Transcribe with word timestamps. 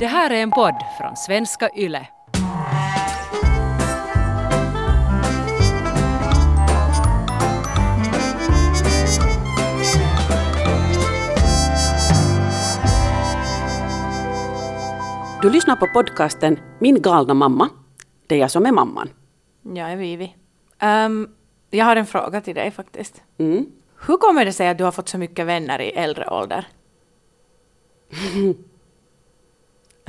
Det 0.00 0.06
här 0.06 0.30
är 0.30 0.42
en 0.42 0.50
podd 0.50 0.74
från 0.98 1.16
svenska 1.16 1.70
YLE. 1.76 2.08
Du 15.42 15.50
lyssnar 15.50 15.76
på 15.76 15.86
podcasten 15.86 16.58
Min 16.78 17.02
galna 17.02 17.34
mamma. 17.34 17.68
Det 18.26 18.34
är 18.34 18.38
jag 18.38 18.50
som 18.50 18.66
är 18.66 18.72
mamman. 18.72 19.08
Jag 19.62 19.92
är 19.92 19.96
Vivi. 19.96 20.36
Um, 20.82 21.28
jag 21.70 21.84
har 21.84 21.96
en 21.96 22.06
fråga 22.06 22.40
till 22.40 22.54
dig 22.54 22.70
faktiskt. 22.70 23.22
Mm. 23.38 23.66
Hur 24.06 24.16
kommer 24.16 24.44
det 24.44 24.52
sig 24.52 24.68
att 24.68 24.78
du 24.78 24.84
har 24.84 24.92
fått 24.92 25.08
så 25.08 25.18
mycket 25.18 25.46
vänner 25.46 25.80
i 25.80 25.90
äldre 25.90 26.28
ålder? 26.30 26.66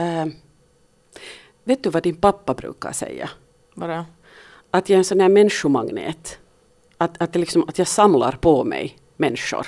Eh, 0.02 0.26
vet 1.64 1.84
du 1.84 1.90
vad 1.90 2.04
din 2.04 2.16
pappa 2.16 2.54
brukar 2.54 2.92
säga? 2.92 3.30
Vadå? 3.74 4.06
Att 4.72 4.90
jag 4.90 4.96
är 4.96 4.98
en 4.98 5.06
sån 5.06 5.20
här 5.20 5.30
människomagnet. 5.30 6.38
Att, 6.98 7.22
att, 7.22 7.36
liksom, 7.36 7.64
att 7.68 7.78
jag 7.78 7.88
samlar 7.88 8.32
på 8.32 8.64
mig 8.64 8.98
människor. 9.18 9.68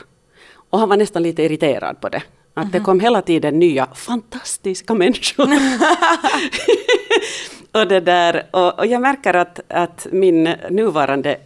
Och 0.69 0.79
han 0.79 0.89
var 0.89 0.97
nästan 0.97 1.23
lite 1.23 1.43
irriterad 1.43 2.01
på 2.01 2.09
det. 2.09 2.23
Att 2.53 2.71
det 2.71 2.79
kom 2.79 2.99
hela 2.99 3.21
tiden 3.21 3.59
nya 3.59 3.85
fantastiska 3.85 4.93
människor. 4.93 5.47
och, 7.71 7.87
det 7.87 7.99
där, 7.99 8.49
och, 8.51 8.79
och 8.79 8.85
jag 8.85 9.01
märker 9.01 9.33
att, 9.33 9.59
att 9.67 10.07
min 10.11 10.43
nuvarande 10.69 11.37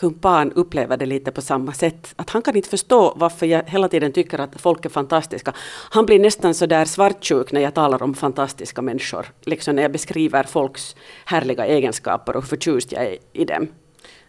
kumpan 0.00 0.52
upplever 0.52 0.96
det 0.96 1.06
lite 1.06 1.30
på 1.32 1.42
samma 1.42 1.72
sätt. 1.72 2.14
Att 2.16 2.30
han 2.30 2.42
kan 2.42 2.56
inte 2.56 2.68
förstå 2.68 3.12
varför 3.16 3.46
jag 3.46 3.62
hela 3.66 3.88
tiden 3.88 4.12
tycker 4.12 4.38
att 4.38 4.60
folk 4.60 4.84
är 4.84 4.88
fantastiska. 4.88 5.52
Han 5.90 6.06
blir 6.06 6.18
nästan 6.18 6.54
så 6.54 6.66
där 6.66 6.84
svartsjuk 6.84 7.52
när 7.52 7.60
jag 7.60 7.74
talar 7.74 8.02
om 8.02 8.14
fantastiska 8.14 8.82
människor. 8.82 9.26
Liksom 9.44 9.76
när 9.76 9.82
jag 9.82 9.92
beskriver 9.92 10.44
folks 10.44 10.96
härliga 11.24 11.66
egenskaper 11.66 12.36
och 12.36 12.42
hur 12.42 12.48
förtjust 12.48 12.92
jag 12.92 13.04
är 13.04 13.16
i 13.32 13.44
dem. 13.44 13.68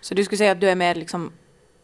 Så 0.02 0.14
du 0.14 0.24
skulle 0.24 0.38
säga 0.38 0.52
att 0.52 0.62
du 0.62 0.70
är 0.70 0.76
mer 0.76 0.96
liksom 0.96 1.32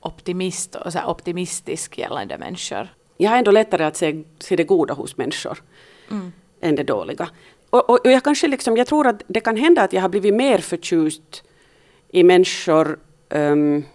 optimist 0.01 0.75
och 0.75 0.93
så 0.93 0.99
optimistisk 1.05 1.97
gällande 1.97 2.37
människor? 2.37 2.87
Jag 3.17 3.29
har 3.29 3.37
ändå 3.37 3.51
lättare 3.51 3.83
att 3.83 3.97
se, 3.97 4.23
se 4.39 4.55
det 4.55 4.63
goda 4.63 4.93
hos 4.93 5.17
människor 5.17 5.63
än 6.61 6.75
det 6.75 6.83
dåliga. 6.83 7.29
Och, 7.69 7.89
och, 7.89 8.05
och 8.05 8.11
jag, 8.11 8.23
kanske 8.23 8.47
liksom, 8.47 8.77
jag 8.77 8.87
tror 8.87 9.07
att 9.07 9.21
det 9.27 9.39
kan 9.39 9.57
hända 9.57 9.81
att 9.81 9.93
jag 9.93 10.01
har 10.01 10.09
blivit 10.09 10.33
mer 10.33 10.57
förtjust 10.57 11.43
i 12.11 12.23
människor 12.23 12.99
um, 13.29 13.85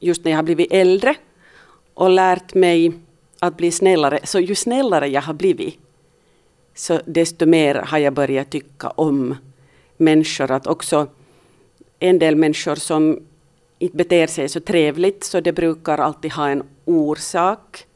just 0.00 0.24
när 0.24 0.32
jag 0.32 0.38
har 0.38 0.42
blivit 0.42 0.72
äldre 0.72 1.14
och 1.94 2.10
lärt 2.10 2.54
mig 2.54 2.92
att 3.40 3.56
bli 3.56 3.70
snällare. 3.70 4.20
Så 4.24 4.40
ju 4.40 4.54
snällare 4.54 5.08
jag 5.08 5.22
har 5.22 5.34
blivit, 5.34 5.78
så 6.74 7.00
desto 7.04 7.46
mer 7.46 7.74
har 7.74 7.98
jag 7.98 8.12
börjat 8.12 8.50
tycka 8.50 8.88
om 8.88 9.34
människor. 9.96 10.50
Att 10.50 10.66
också 10.66 11.06
en 11.98 12.18
del 12.18 12.36
människor 12.36 12.74
som 12.74 13.20
inte 13.78 13.96
beter 13.96 14.26
sig 14.26 14.48
så 14.48 14.60
trevligt, 14.60 15.24
så 15.24 15.40
det 15.40 15.52
brukar 15.52 15.98
alltid 15.98 16.32
ha 16.32 16.48
en 16.48 16.62
orsak. 16.84 17.86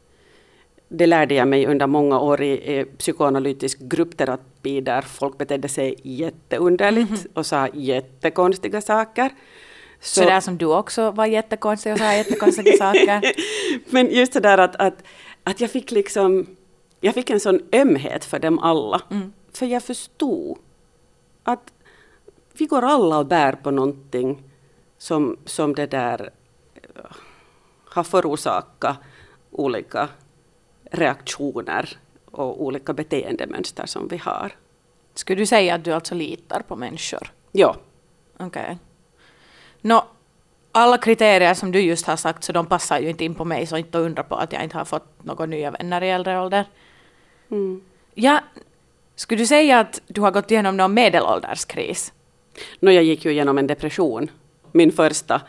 Det 0.89 1.07
lärde 1.07 1.35
jag 1.35 1.49
mig 1.49 1.67
under 1.67 1.87
många 1.87 2.21
år 2.21 2.43
i, 2.43 2.53
i 2.53 2.85
psykoanalytisk 2.85 3.79
gruppterapi 3.79 4.81
där 4.81 5.03
folk 5.03 5.39
betedde 5.39 5.69
sig 5.69 5.95
jätteunderligt 6.03 7.27
och 7.35 7.47
sa 7.47 7.69
jättekonstiga 7.69 8.81
saker. 8.81 9.31
Så, 10.01 10.21
där 10.21 10.41
som 10.41 10.59
du 10.59 10.67
också 10.67 11.11
var 11.11 11.27
jättekonstig 11.27 11.93
och 11.93 11.99
sa 11.99 12.15
jättekonstiga 12.15 12.77
saker. 12.79 13.33
Men 13.93 14.11
just 14.11 14.33
det 14.33 14.41
där 14.41 14.59
att, 14.59 14.77
att, 14.77 15.03
att 15.45 15.61
jag 15.61 15.71
fick 15.71 15.91
liksom, 15.91 16.47
jag 17.01 17.15
fick 17.15 17.31
en 17.31 17.41
sån 17.41 17.61
ömhet 17.73 18.25
för 18.25 18.39
dem 18.39 18.59
alla. 18.59 19.01
För 19.53 19.67
jag 19.67 19.83
förstod 19.83 20.59
att 21.43 21.73
vi 22.53 22.67
går 22.67 22.83
alla 22.83 23.19
och 23.19 23.27
bär 23.27 23.53
på 23.53 23.71
någonting 23.71 24.43
som, 24.99 25.37
som 25.45 25.75
det 25.75 25.87
där 25.87 26.31
eh, 26.75 27.17
har 27.85 28.05
förorsakat 28.05 28.97
olika 29.51 30.09
reaktioner 30.91 31.99
och 32.31 32.65
olika 32.65 32.93
beteendemönster 32.93 33.87
som 33.87 34.09
vi 34.09 34.17
har. 34.17 34.53
Skulle 35.15 35.43
du 35.43 35.47
säga 35.47 35.75
att 35.75 35.85
du 35.85 35.93
alltså 35.93 36.15
litar 36.15 36.63
på 36.69 36.77
människor? 36.77 37.33
Ja, 37.53 37.77
Okej. 38.39 38.79
Nå, 39.81 40.05
alla 40.73 40.99
kriterier 40.99 41.55
som 41.55 41.73
du 41.73 41.81
just 41.81 42.07
har 42.07 42.17
sagt 42.17 42.45
så 42.45 42.53
de 42.53 42.67
passar 42.67 42.99
ju 42.99 43.09
inte 43.09 43.25
in 43.25 43.35
på 43.35 43.45
mig 43.45 43.67
så 43.67 43.77
inte 43.77 43.99
undra 43.99 44.23
på 44.23 44.35
att 44.35 44.53
jag 44.53 44.65
inte 44.65 44.77
har 44.77 44.85
fått 44.85 45.25
några 45.25 45.47
nya 45.47 45.71
vänner 45.71 46.03
i 46.03 46.11
äldre 46.11 46.41
ålder. 46.41 46.65
Ja, 48.15 48.41
skulle 49.17 49.43
du 49.43 49.47
säga 49.47 49.81
att 49.81 50.01
du 50.07 50.21
har 50.21 50.31
gått 50.31 50.51
igenom 50.51 50.77
någon 50.77 50.95
medelålderskris? 50.95 52.13
Nå, 52.81 52.91
jag 52.91 53.05
gick 53.05 53.25
ju 53.25 53.31
igenom 53.31 53.59
en 53.59 53.67
depression. 53.67 54.31
Min 54.73 54.93
första, 54.93 55.41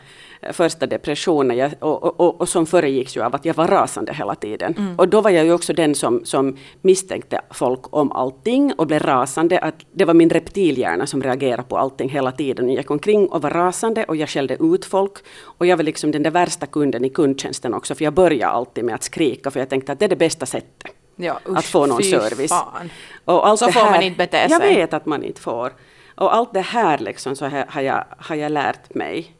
första 0.50 0.86
depression 0.86 1.48
när 1.48 1.54
jag, 1.54 1.72
och, 1.80 2.20
och, 2.20 2.40
och, 2.40 2.48
som 2.48 2.66
föregicks 2.66 3.16
ju 3.16 3.22
av 3.22 3.34
att 3.34 3.44
jag 3.44 3.54
var 3.54 3.68
rasande 3.68 4.12
hela 4.12 4.34
tiden. 4.34 4.94
Och 4.98 5.08
då 5.08 5.20
var 5.20 5.30
jag 5.30 5.44
ju 5.44 5.52
också 5.52 5.72
den 5.72 5.94
som, 5.94 6.24
som 6.24 6.56
misstänkte 6.80 7.40
folk 7.50 7.80
om 7.96 8.12
allting 8.12 8.72
och 8.76 8.86
blev 8.86 9.02
rasande. 9.02 9.58
Att 9.58 9.74
det 9.92 10.04
var 10.04 10.14
min 10.14 10.30
reptilhjärna 10.30 11.06
som 11.06 11.22
reagerade 11.22 11.62
på 11.62 11.78
allting 11.78 12.08
hela 12.08 12.32
tiden. 12.32 12.68
Jag 12.68 12.76
gick 12.76 12.90
omkring 12.90 13.28
och 13.28 13.42
var 13.42 13.50
rasande 13.50 14.04
och 14.04 14.16
jag 14.16 14.28
skällde 14.28 14.56
ut 14.60 14.84
folk. 14.84 15.12
Och 15.42 15.66
jag 15.66 15.76
var 15.76 15.84
liksom 15.84 16.10
den 16.10 16.22
där 16.22 16.30
värsta 16.30 16.66
kunden 16.66 17.04
i 17.04 17.08
kundtjänsten 17.08 17.74
också. 17.74 17.94
För 17.94 18.04
jag 18.04 18.14
började 18.14 18.52
alltid 18.52 18.84
med 18.84 18.94
att 18.94 19.02
skrika 19.02 19.50
för 19.50 19.60
jag 19.60 19.68
tänkte 19.68 19.92
att 19.92 19.98
det 19.98 20.04
är 20.04 20.08
det 20.08 20.16
bästa 20.16 20.46
sättet. 20.46 20.92
Ja, 21.16 21.40
att 21.56 21.64
få 21.64 21.86
någon 21.86 22.02
service. 22.02 22.50
Fan. 22.50 22.90
Och 23.24 23.46
allt 23.48 23.58
Så 23.58 23.66
det 23.66 23.72
får 23.72 23.90
man 23.90 24.02
inte 24.02 24.18
bete 24.18 24.46
Jag 24.50 24.60
sig. 24.60 24.74
vet 24.74 24.94
att 24.94 25.06
man 25.06 25.24
inte 25.24 25.40
får. 25.40 25.72
Och 26.14 26.34
allt 26.34 26.52
det 26.52 26.60
här 26.60 26.98
liksom 26.98 27.36
så 27.36 27.44
har, 27.44 27.64
har, 27.68 27.82
jag, 27.82 28.04
har 28.18 28.36
jag 28.36 28.52
lärt 28.52 28.94
mig. 28.94 29.32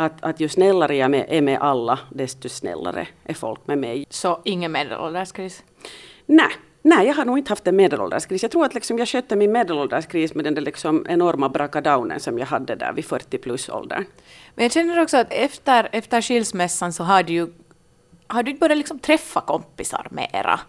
Att, 0.00 0.24
att 0.24 0.40
ju 0.40 0.48
snällare 0.48 0.96
jag 0.96 1.14
är 1.14 1.42
med 1.42 1.58
alla, 1.60 1.98
desto 2.10 2.48
snällare 2.48 3.08
är 3.24 3.34
folk 3.34 3.66
med 3.66 3.78
mig. 3.78 4.06
Så 4.10 4.40
ingen 4.44 4.72
medelålderskris? 4.72 5.64
Nej, 6.26 6.50
nej, 6.82 7.06
jag 7.06 7.14
har 7.14 7.24
nog 7.24 7.38
inte 7.38 7.52
haft 7.52 7.66
en 7.66 7.76
medelålderskris. 7.76 8.42
Jag 8.42 8.50
tror 8.50 8.64
att 8.64 8.74
liksom 8.74 8.98
jag 8.98 9.08
skötte 9.08 9.36
min 9.36 9.52
medelålderskris 9.52 10.34
med 10.34 10.44
den 10.44 10.54
där 10.54 10.62
liksom 10.62 11.06
enorma 11.08 11.48
brakadownen 11.48 12.20
som 12.20 12.38
jag 12.38 12.46
hade 12.46 12.74
där 12.74 12.92
vid 12.92 13.04
40 13.04 13.38
plus 13.38 13.68
åldern. 13.68 14.04
Men 14.54 14.62
jag 14.62 14.72
känner 14.72 15.02
också 15.02 15.16
att 15.16 15.32
efter, 15.32 15.88
efter 15.92 16.22
skilsmässan 16.22 16.92
så 16.92 17.04
har 17.04 17.22
du 17.22 17.32
ju 17.32 17.46
har 18.26 18.42
du 18.42 18.54
börjat 18.54 18.78
liksom 18.78 18.98
träffa 18.98 19.40
kompisar 19.40 20.06
mera? 20.10 20.60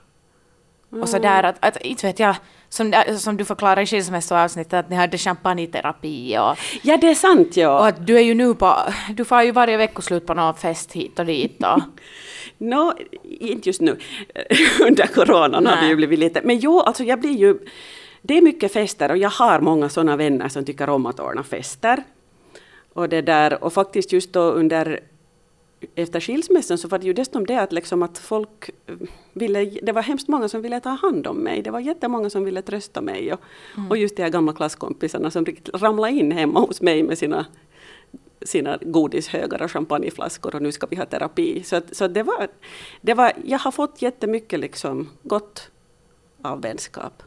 Och 1.01 1.09
så 1.09 1.19
där 1.19 1.43
att, 1.43 1.55
att 1.59 1.77
inte 1.77 2.07
vet 2.07 2.19
jag, 2.19 2.35
som, 2.71 2.93
som 3.17 3.37
du 3.37 3.45
förklarar 3.45 3.81
i 3.81 3.85
skilsmässoavsnittet 3.85 4.73
att 4.73 4.89
ni 4.89 4.95
hade 4.95 5.17
champagneterapi 5.17 6.37
och, 6.37 6.57
Ja, 6.81 6.97
det 6.97 7.07
är 7.09 7.15
sant 7.15 7.57
ja. 7.57 7.79
och 7.79 7.87
att 7.87 8.07
du 8.07 8.17
är 8.17 8.21
ju 8.21 8.33
nu 8.33 8.55
på, 8.55 8.77
du 9.15 9.25
får 9.25 9.41
ju 9.41 9.51
varje 9.51 9.77
veckoslut 9.77 10.25
på 10.25 10.33
någon 10.33 10.55
fest 10.55 10.91
hit 10.91 11.19
och 11.19 11.25
dit 11.25 11.63
och 11.63 11.81
Nå, 12.57 12.93
inte 13.23 13.69
just 13.69 13.81
nu. 13.81 13.97
Under 14.87 15.07
coronan 15.07 15.65
har 15.65 15.75
det 15.75 15.81
Nej. 15.81 15.89
ju 15.89 15.95
blivit 15.95 16.19
lite. 16.19 16.41
Men 16.43 16.59
jo, 16.59 16.79
alltså 16.79 17.03
jag 17.03 17.19
blir 17.19 17.37
ju... 17.37 17.59
Det 18.21 18.37
är 18.37 18.41
mycket 18.41 18.73
fester 18.73 19.11
och 19.11 19.17
jag 19.17 19.29
har 19.29 19.59
många 19.59 19.89
sådana 19.89 20.15
vänner 20.15 20.49
som 20.49 20.65
tycker 20.65 20.89
om 20.89 21.05
att 21.05 21.19
ordna 21.19 21.43
fester. 21.43 22.03
Och 22.93 23.09
det 23.09 23.21
där, 23.21 23.63
och 23.63 23.73
faktiskt 23.73 24.11
just 24.11 24.33
då 24.33 24.41
under 24.41 24.99
efter 25.95 26.19
skilsmässan 26.19 26.77
så 26.77 26.87
var 26.87 26.99
det 26.99 27.05
ju 27.05 27.13
dessutom 27.13 27.45
det 27.45 27.61
att, 27.61 27.71
liksom 27.71 28.03
att 28.03 28.17
folk 28.17 28.69
ville, 29.33 29.65
det 29.81 29.91
var 29.91 30.01
hemskt 30.01 30.27
många 30.27 30.49
som 30.49 30.61
ville 30.61 30.79
ta 30.79 30.89
hand 30.89 31.27
om 31.27 31.37
mig. 31.37 31.61
Det 31.61 31.71
var 31.71 31.79
jättemånga 31.79 32.29
som 32.29 32.43
ville 32.43 32.61
trösta 32.61 33.01
mig. 33.01 33.33
Och, 33.33 33.39
och 33.89 33.97
just 33.97 34.15
de 34.15 34.23
här 34.23 34.29
gamla 34.29 34.53
klasskompisarna 34.53 35.31
som 35.31 35.45
ramlade 35.73 36.13
in 36.13 36.31
hemma 36.31 36.59
hos 36.59 36.81
mig 36.81 37.03
med 37.03 37.17
sina 37.17 37.45
sina 38.41 38.77
godishögar 38.81 39.61
och 39.61 39.71
champagneflaskor 39.71 40.55
och 40.55 40.61
nu 40.61 40.71
ska 40.71 40.87
vi 40.87 40.95
ha 40.95 41.05
terapi. 41.05 41.63
Så, 41.63 41.81
så 41.91 42.07
det 42.07 42.23
var, 42.23 42.47
det 43.01 43.13
var, 43.13 43.31
jag 43.45 43.59
har 43.59 43.71
fått 43.71 44.01
jättemycket 44.01 44.59
liksom 44.59 45.09
gott 45.23 45.71
av 46.41 46.61
vänskap. 46.61 47.23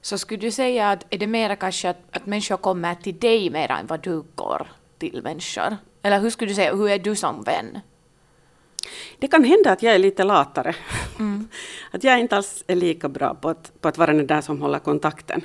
så 0.00 0.18
skulle 0.18 0.40
du 0.40 0.50
säga 0.50 0.90
att 0.90 1.06
är 1.10 1.18
det 1.18 1.26
mera 1.26 1.56
kanske 1.56 1.90
att, 1.90 2.16
att 2.16 2.26
människor 2.26 2.56
kommer 2.56 2.94
till 2.94 3.18
dig 3.18 3.50
mer 3.50 3.70
än 3.70 3.86
vad 3.86 4.02
du 4.02 4.22
går 4.34 4.66
till 4.98 5.22
människor? 5.22 5.76
Eller 6.02 6.20
hur 6.20 6.30
skulle 6.30 6.50
du 6.50 6.54
säga, 6.54 6.74
hur 6.74 6.88
är 6.88 6.98
du 6.98 7.16
som 7.16 7.42
vän? 7.42 7.80
Det 9.18 9.28
kan 9.28 9.44
hända 9.44 9.72
att 9.72 9.82
jag 9.82 9.94
är 9.94 9.98
lite 9.98 10.24
latare. 10.24 10.74
att 11.90 12.04
jag 12.04 12.20
inte 12.20 12.36
alls 12.36 12.64
är 12.66 12.76
lika 12.76 13.08
bra 13.08 13.34
på 13.34 13.48
att, 13.48 13.72
på 13.80 13.88
att 13.88 13.98
vara 13.98 14.12
den 14.12 14.26
där 14.26 14.40
som 14.40 14.62
håller 14.62 14.78
kontakten. 14.78 15.44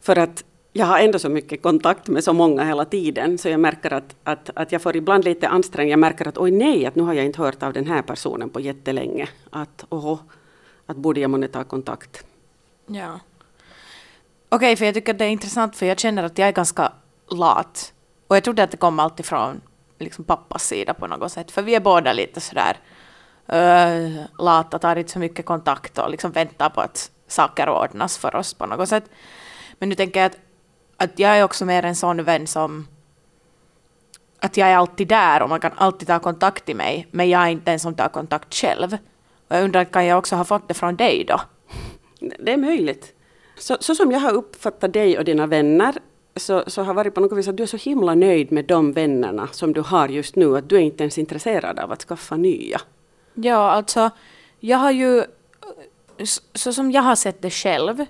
För 0.00 0.18
att 0.18 0.44
jag 0.72 0.86
har 0.86 0.98
ändå 0.98 1.18
så 1.18 1.28
mycket 1.28 1.62
kontakt 1.62 2.08
med 2.08 2.24
så 2.24 2.32
många 2.32 2.64
hela 2.64 2.84
tiden 2.84 3.38
så 3.38 3.48
jag 3.48 3.60
märker 3.60 3.92
att, 3.92 4.16
att, 4.24 4.50
att 4.54 4.72
jag 4.72 4.82
får 4.82 4.96
ibland 4.96 5.24
lite 5.24 5.48
ansträngning. 5.48 5.90
Jag 5.90 5.98
märker 5.98 6.28
att 6.28 6.38
oj 6.38 6.50
nej, 6.50 6.86
att 6.86 6.94
nu 6.94 7.02
har 7.02 7.14
jag 7.14 7.24
inte 7.24 7.42
hört 7.42 7.62
av 7.62 7.72
den 7.72 7.86
här 7.86 8.02
personen 8.02 8.50
på 8.50 8.60
jättelänge. 8.60 9.28
Att 9.50 9.84
åh, 9.88 10.20
att 10.86 10.96
borde 10.96 11.20
jag 11.20 11.30
månne 11.30 11.48
ta 11.48 11.64
kontakt. 11.64 12.24
Ja. 12.86 13.20
Okej, 14.48 14.76
för 14.76 14.84
jag 14.84 14.94
tycker 14.94 15.12
att 15.12 15.18
det 15.18 15.24
är 15.24 15.28
intressant 15.28 15.76
för 15.76 15.86
jag 15.86 15.98
känner 15.98 16.22
att 16.22 16.38
jag 16.38 16.48
är 16.48 16.52
ganska 16.52 16.92
lat. 17.30 17.92
Och 18.30 18.36
jag 18.36 18.44
trodde 18.44 18.62
att 18.62 18.70
det 18.70 18.76
kom 18.76 18.98
alltid 18.98 19.26
från 19.26 19.60
liksom 19.98 20.24
pappas 20.24 20.66
sida 20.66 20.94
på 20.94 21.06
något 21.06 21.32
sätt. 21.32 21.50
För 21.50 21.62
vi 21.62 21.74
är 21.74 21.80
båda 21.80 22.12
lite 22.12 22.40
sådär 22.40 22.76
uh, 23.52 24.22
lata, 24.38 24.78
tar 24.78 24.96
inte 24.96 25.12
så 25.12 25.18
mycket 25.18 25.46
kontakt 25.46 25.98
och 25.98 26.10
liksom 26.10 26.32
väntar 26.32 26.70
på 26.70 26.80
att 26.80 27.10
saker 27.26 27.68
ordnas 27.68 28.18
för 28.18 28.34
oss 28.36 28.54
på 28.54 28.66
något 28.66 28.88
sätt. 28.88 29.04
Men 29.78 29.88
nu 29.88 29.94
tänker 29.94 30.20
jag 30.20 30.26
att, 30.26 30.38
att 30.96 31.18
jag 31.18 31.38
är 31.38 31.44
också 31.44 31.64
mer 31.64 31.82
en 31.82 31.96
sån 31.96 32.24
vän 32.24 32.46
som 32.46 32.86
att 34.38 34.56
jag 34.56 34.68
är 34.68 34.76
alltid 34.76 35.08
där 35.08 35.42
och 35.42 35.48
man 35.48 35.60
kan 35.60 35.72
alltid 35.76 36.08
ta 36.08 36.18
kontakt 36.18 36.68
i 36.68 36.74
mig, 36.74 37.06
men 37.10 37.28
jag 37.28 37.42
är 37.42 37.48
inte 37.48 37.70
den 37.70 37.80
som 37.80 37.94
tar 37.94 38.08
kontakt 38.08 38.54
själv. 38.54 38.96
Och 39.48 39.56
jag 39.56 39.64
undrar, 39.64 39.84
kan 39.84 40.06
jag 40.06 40.18
också 40.18 40.36
ha 40.36 40.44
fått 40.44 40.68
det 40.68 40.74
från 40.74 40.96
dig 40.96 41.24
då? 41.28 41.40
Det 42.38 42.52
är 42.52 42.56
möjligt. 42.56 43.14
Så, 43.58 43.76
så 43.80 43.94
som 43.94 44.12
jag 44.12 44.20
har 44.20 44.32
uppfattat 44.32 44.92
dig 44.92 45.18
och 45.18 45.24
dina 45.24 45.46
vänner 45.46 45.94
så, 46.36 46.64
så 46.66 46.82
har 46.82 46.94
varit 46.94 47.14
på 47.14 47.20
något 47.20 47.38
vis 47.38 47.48
att 47.48 47.56
du 47.56 47.62
är 47.62 47.66
så 47.66 47.76
himla 47.76 48.14
nöjd 48.14 48.52
med 48.52 48.64
de 48.64 48.92
vännerna 48.92 49.48
som 49.52 49.72
du 49.72 49.80
har 49.80 50.08
just 50.08 50.36
nu 50.36 50.56
att 50.56 50.68
du 50.68 50.76
är 50.76 50.80
inte 50.80 51.02
ens 51.04 51.18
intresserad 51.18 51.78
av 51.78 51.92
att 51.92 52.02
skaffa 52.02 52.36
nya. 52.36 52.80
Ja, 53.34 53.70
alltså 53.70 54.10
jag 54.60 54.78
har 54.78 54.90
ju, 54.90 55.24
så 56.54 56.72
som 56.72 56.90
jag 56.90 57.02
har 57.02 57.16
sett 57.16 57.42
det 57.42 57.50
själv, 57.50 58.04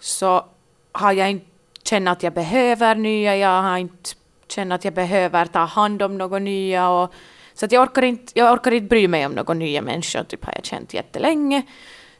så 0.00 0.44
har 0.92 1.12
jag 1.12 1.30
inte 1.30 1.46
känt 1.82 2.08
att 2.08 2.22
jag 2.22 2.32
behöver 2.32 2.94
nya, 2.94 3.36
jag 3.36 3.62
har 3.62 3.78
inte 3.78 4.10
känt 4.48 4.72
att 4.72 4.84
jag 4.84 4.94
behöver 4.94 5.46
ta 5.46 5.58
hand 5.58 6.02
om 6.02 6.18
några 6.18 6.38
nya 6.38 6.90
och 6.90 7.12
så 7.54 7.64
att 7.64 7.72
jag 7.72 7.82
orkar 7.82 8.02
inte, 8.02 8.32
jag 8.34 8.52
orkar 8.52 8.72
inte 8.72 8.88
bry 8.88 9.08
mig 9.08 9.26
om 9.26 9.32
några 9.32 9.54
nya 9.54 9.82
människor, 9.82 10.22
typ 10.24 10.44
har 10.44 10.52
jag 10.56 10.64
känt 10.64 10.94
jättelänge. 10.94 11.62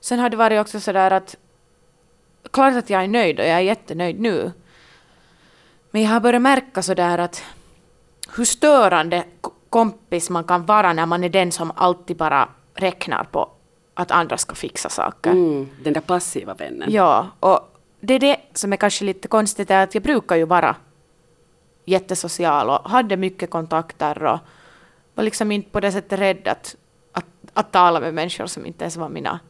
Sen 0.01 0.19
har 0.19 0.31
det 0.31 0.37
varit 0.37 0.61
också 0.61 0.81
sådär 0.81 1.11
att 1.11 1.37
klart 2.51 2.75
att 2.75 2.91
jag 2.91 3.05
är 3.05 3.09
nöjd 3.09 3.41
och 3.41 3.47
jag 3.47 3.57
är 3.57 3.61
jättenöjd 3.61 4.21
nu. 4.21 4.53
Men 5.91 6.03
jag 6.03 6.11
har 6.11 6.21
börjat 6.21 6.43
märka 6.43 6.83
sådär 6.83 7.19
att 7.19 7.43
hur 8.37 8.45
störande 8.45 9.25
kompis 9.71 10.31
man 10.31 10.45
kan 10.45 10.67
vara 10.67 10.93
när 10.93 11.07
man 11.07 11.25
är 11.25 11.29
den 11.29 11.53
som 11.53 11.73
alltid 11.77 12.17
bara 12.17 12.49
räknar 12.75 13.25
på 13.25 13.51
att 13.95 14.11
andra 14.11 14.39
ska 14.39 14.55
fixa 14.55 14.89
saker. 14.89 15.31
Mm, 15.31 15.69
den 15.83 15.93
där 15.93 16.01
passiva 16.01 16.55
vännen. 16.55 16.93
Ja, 16.93 17.27
och 17.41 17.77
det 18.01 18.15
är 18.15 18.19
det 18.19 18.37
som 18.55 18.73
är 18.73 18.77
kanske 18.77 19.05
lite 19.05 19.29
konstigt 19.29 19.71
är 19.71 19.83
att 19.83 19.95
jag 19.95 20.03
brukar 20.03 20.37
ju 20.37 20.45
vara 20.45 20.77
jättesocial 21.85 22.71
och 22.71 22.91
hade 22.91 23.17
mycket 23.17 23.51
kontakter 23.51 24.23
och 24.23 24.39
var 25.15 25.25
liksom 25.25 25.53
inte 25.53 25.71
på 25.71 25.81
det 25.81 25.93
sättet 25.93 26.19
rädd 26.19 26.49
att, 26.49 26.77
att, 27.13 27.27
att 27.53 27.73
tala 27.73 28.01
med 28.01 28.15
människor 28.15 28.47
som 28.47 28.67
inte 28.67 28.85
ens 28.85 28.97
var 28.97 29.09
mina 29.09 29.41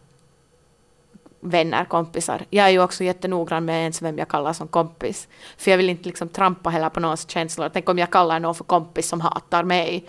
vänner, 1.41 1.85
kompisar. 1.85 2.45
Jag 2.51 2.67
är 2.67 2.71
ju 2.71 2.83
också 2.83 3.05
jättenoggrann 3.05 3.65
med 3.65 3.81
ens 3.81 4.03
vem 4.03 4.19
jag 4.19 4.29
kallar 4.29 4.53
som 4.53 4.69
kompis. 4.69 5.29
För 5.57 5.71
jag 5.71 5.79
vill 5.79 5.91
inte 5.91 6.09
liksom 6.09 6.29
trampa 6.29 6.71
heller 6.71 6.89
på 6.89 7.01
någons 7.01 7.31
känslor. 7.31 7.71
Tänk 7.73 7.89
om 7.89 7.99
jag 7.99 8.11
kallar 8.11 8.41
någon 8.41 8.55
för 8.55 8.65
kompis 8.65 9.09
som 9.09 9.21
hatar 9.21 9.65
mig. 9.65 10.05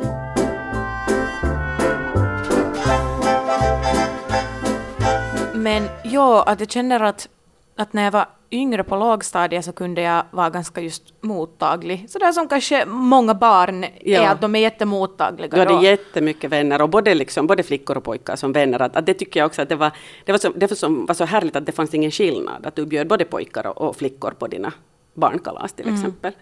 Men 5.53 5.89
ja, 6.03 6.43
att 6.43 6.59
jag 6.59 6.71
känner 6.71 6.99
att, 6.99 7.27
att 7.75 7.93
när 7.93 8.03
jag 8.03 8.11
var 8.11 8.25
yngre 8.51 8.83
på 8.83 8.95
lågstadiet 8.95 9.65
så 9.65 9.71
kunde 9.71 10.01
jag 10.01 10.25
vara 10.31 10.49
ganska 10.49 10.81
just 10.81 11.13
mottaglig. 11.21 12.09
Sådär 12.09 12.31
som 12.31 12.47
kanske 12.47 12.85
många 12.85 13.33
barn 13.33 13.85
ja. 14.01 14.21
är, 14.21 14.29
att 14.29 14.41
de 14.41 14.55
är 14.55 14.59
jättemottagliga. 14.59 15.47
Du 15.51 15.59
hade 15.59 15.73
då. 15.73 15.83
jättemycket 15.83 16.51
vänner, 16.51 16.81
och 16.81 16.89
både, 16.89 17.13
liksom, 17.15 17.47
både 17.47 17.63
flickor 17.63 17.97
och 17.97 18.03
pojkar 18.03 18.35
som 18.35 18.51
vänner. 18.51 18.81
Att, 18.81 18.95
att 18.95 19.05
det 19.05 19.13
tycker 19.13 19.39
jag 19.39 19.47
också 19.47 19.61
att 19.61 19.69
det 19.69 19.75
var, 19.75 19.91
det 20.25 20.31
var, 20.31 20.39
så, 20.39 20.49
det 20.49 20.67
var, 20.69 20.75
så, 20.75 20.89
var 20.89 21.13
så 21.13 21.25
härligt 21.25 21.55
att 21.55 21.65
det 21.65 21.71
fanns 21.71 21.93
ingen 21.93 22.11
skillnad. 22.11 22.65
Att 22.65 22.75
du 22.75 22.85
bjöd 22.85 23.07
både 23.07 23.25
pojkar 23.25 23.67
och, 23.67 23.81
och 23.81 23.95
flickor 23.95 24.31
på 24.31 24.47
dina 24.47 24.73
barnkalas 25.13 25.73
till 25.73 25.87
mm. 25.87 25.99
exempel. 25.99 26.33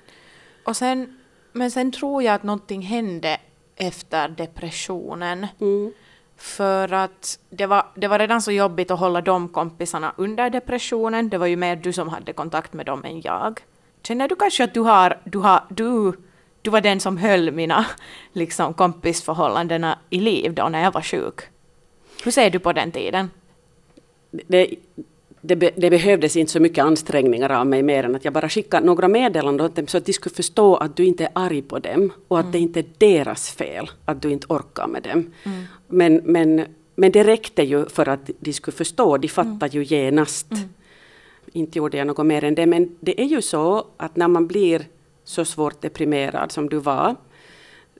Och 0.66 0.76
sen, 0.76 1.20
men 1.52 1.72
sen 1.72 1.92
tror 1.92 2.24
jag 2.24 2.36
att 2.36 2.44
någonting 2.44 2.82
hände 2.82 3.38
efter 3.76 4.28
depressionen. 4.28 5.48
Mm. 5.62 5.94
För 6.39 6.94
att 6.94 7.39
det 7.50 7.65
var, 7.65 7.86
det 7.95 8.07
var 8.07 8.19
redan 8.19 8.41
så 8.41 8.51
jobbigt 8.51 8.91
att 8.91 9.00
hålla 9.00 9.21
de 9.21 9.50
kompisarna 9.50 10.13
under 10.18 10.50
depressionen. 10.50 11.30
Det 11.30 11.38
var 11.38 11.47
ju 11.47 11.56
mer 11.56 11.75
du 11.75 11.94
som 11.94 12.09
hade 12.09 12.33
kontakt 12.33 12.74
med 12.74 12.86
dem 12.86 13.06
än 13.06 13.21
jag. 13.21 13.59
Känner 14.03 14.27
du 14.27 14.36
kanske 14.36 14.63
att 14.63 14.74
du 14.74 14.80
har, 14.80 15.18
du 15.24 15.38
har, 15.38 15.63
du, 15.69 16.13
du 16.62 16.69
var 16.69 16.81
den 16.81 17.00
som 17.00 17.18
höll 17.18 17.51
mina 17.51 17.86
liksom, 18.33 18.74
kompisförhållandena 18.74 20.00
i 20.09 20.19
liv 20.19 20.53
då 20.53 20.69
när 20.69 20.83
jag 20.83 20.91
var 20.91 21.01
sjuk? 21.01 21.39
Hur 22.24 22.31
ser 22.31 22.50
du 22.50 22.59
på 22.59 22.74
den 22.74 22.91
tiden? 22.91 23.31
Det, 24.31 24.75
det, 25.41 25.56
be, 25.56 25.71
det, 25.75 25.89
behövdes 25.89 26.36
inte 26.36 26.51
så 26.51 26.59
mycket 26.59 26.83
ansträngningar 26.83 27.50
av 27.50 27.68
mig 27.68 27.83
mer 27.83 28.03
än 28.03 28.15
att 28.15 28.25
jag 28.25 28.33
bara 28.33 28.50
skickade 28.50 28.86
några 28.86 29.07
meddelanden 29.07 29.65
åt 29.65 29.75
dem 29.75 29.88
så 29.88 29.97
att 29.97 30.06
de 30.06 30.13
skulle 30.13 30.36
förstå 30.36 30.75
att 30.75 30.95
du 30.95 31.06
inte 31.06 31.24
är 31.24 31.31
arg 31.33 31.62
på 31.62 31.80
dem 31.80 32.12
och 32.27 32.39
att 32.39 32.45
mm. 32.45 32.51
det 32.51 32.59
inte 32.59 32.80
är 32.80 32.86
deras 32.97 33.50
fel 33.51 33.89
att 34.06 34.21
du 34.21 34.31
inte 34.31 34.47
orkar 34.50 34.88
med 34.88 35.03
dem. 35.03 35.31
Mm. 35.44 35.63
Men, 35.88 36.15
men, 36.15 36.65
men 36.95 37.12
det 37.12 37.24
räckte 37.24 37.63
ju 37.63 37.86
för 37.86 38.09
att 38.09 38.30
de 38.39 38.53
skulle 38.53 38.77
förstå, 38.77 39.18
de 39.18 39.27
fattade 39.27 39.65
mm. 39.65 39.83
ju 39.83 39.83
genast. 39.83 40.51
Mm. 40.51 40.69
Inte 41.53 41.77
gjorde 41.77 41.97
jag 41.97 42.07
något 42.07 42.25
mer 42.25 42.44
än 42.44 42.56
det, 42.56 42.65
men 42.65 42.95
det 43.00 43.21
är 43.21 43.25
ju 43.25 43.41
så 43.41 43.86
att 43.97 44.15
när 44.15 44.27
man 44.27 44.47
blir 44.47 44.86
så 45.24 45.45
svårt 45.45 45.81
deprimerad 45.81 46.51
som 46.51 46.69
du 46.69 46.77
var 46.77 47.15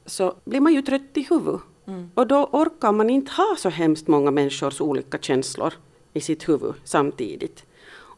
så 0.06 0.36
blir 0.46 0.60
man 0.60 0.74
ju 0.74 0.82
trött 0.82 1.02
i 1.14 1.28
huvudet. 1.30 1.62
Mm. 1.88 2.12
Och 2.14 2.28
då 2.28 2.50
orkar 2.52 2.92
man 2.92 3.10
inte 3.10 3.32
ha 3.32 3.56
så 3.58 3.70
hemskt 3.70 4.08
många 4.08 4.32
människors 4.32 4.82
olika 4.82 5.18
känslor 5.18 5.74
i 6.14 6.22
sitt 6.22 6.50
huvud 6.50 6.74
samtidigt. 6.84 7.66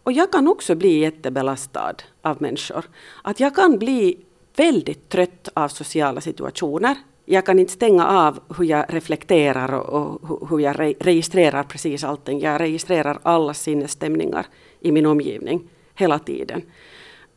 Och 0.04 0.12
jag 0.12 0.32
kan 0.32 0.48
också 0.48 0.76
bli 0.76 1.00
jättebelastad 1.00 1.96
av 2.22 2.42
människor. 2.42 2.86
Att 3.22 3.40
jag 3.40 3.56
kan 3.56 3.80
bli 3.80 4.18
väldigt 4.56 5.10
trött 5.10 5.50
av 5.54 5.68
sociala 5.68 6.22
situationer. 6.22 6.96
Jag 7.26 7.46
kan 7.46 7.60
inte 7.60 7.74
stänga 7.74 8.08
av 8.08 8.40
hur 8.58 8.66
jag 8.66 8.86
reflekterar 8.90 9.74
och, 9.74 10.24
och 10.24 10.50
hur 10.50 10.60
jag 10.60 10.80
re 10.80 10.94
registrerar 11.00 11.64
precis 11.64 12.04
allting. 12.04 12.40
Jag 12.40 12.62
registrerar 12.62 13.20
alla 13.24 13.54
sinnesstämningar 13.54 14.46
i 14.80 14.92
min 14.92 15.06
omgivning 15.06 15.70
hela 15.96 16.20
tiden. 16.20 16.62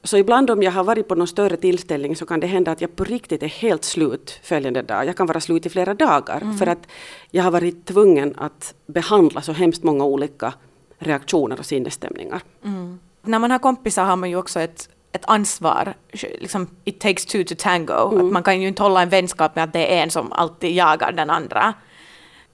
Så 0.05 0.17
ibland 0.17 0.51
om 0.51 0.63
jag 0.63 0.73
har 0.73 0.85
varit 0.85 1.09
på 1.09 1.15
någon 1.15 1.27
större 1.27 1.57
tillställning 1.57 2.17
så 2.17 2.27
kan 2.27 2.41
det 2.41 2.47
hända 2.47 2.73
att 2.73 2.81
jag 2.81 2.97
på 2.97 3.05
riktigt 3.05 3.43
är 3.43 3.47
helt 3.47 3.85
slut 3.85 4.41
följande 4.43 4.83
dag. 4.83 5.07
Jag 5.07 5.17
kan 5.17 5.27
vara 5.27 5.41
slut 5.41 5.67
i 5.67 5.69
flera 5.69 5.95
dagar 5.95 6.41
mm. 6.43 6.59
för 6.59 6.67
att 6.67 6.87
jag 7.31 7.43
har 7.43 7.51
varit 7.51 7.87
tvungen 7.87 8.35
att 8.39 8.75
behandla 8.87 9.43
så 9.43 9.53
hemskt 9.53 9.83
många 9.83 10.05
olika 10.05 10.53
reaktioner 10.99 11.59
och 11.59 11.67
sinnesstämningar. 11.67 12.41
Mm. 12.65 13.01
När 13.23 13.39
man 13.39 13.51
har 13.51 13.59
kompisar 13.59 14.05
har 14.05 14.17
man 14.17 14.31
ju 14.31 14.37
också 14.37 14.61
ett, 14.61 14.89
ett 15.13 15.25
ansvar. 15.27 15.95
Liksom, 16.13 16.69
it 16.85 17.01
takes 17.01 17.27
two 17.27 17.45
to 17.45 17.55
tango. 17.59 18.13
Mm. 18.13 18.27
Att 18.27 18.33
man 18.33 18.43
kan 18.43 18.61
ju 18.61 18.69
inte 18.69 18.83
hålla 18.83 19.03
en 19.03 19.09
vänskap 19.09 19.55
med 19.55 19.65
att 19.65 19.73
det 19.73 19.99
är 19.99 20.03
en 20.03 20.11
som 20.11 20.33
alltid 20.33 20.75
jagar 20.75 21.13
den 21.13 21.31
andra. 21.31 21.75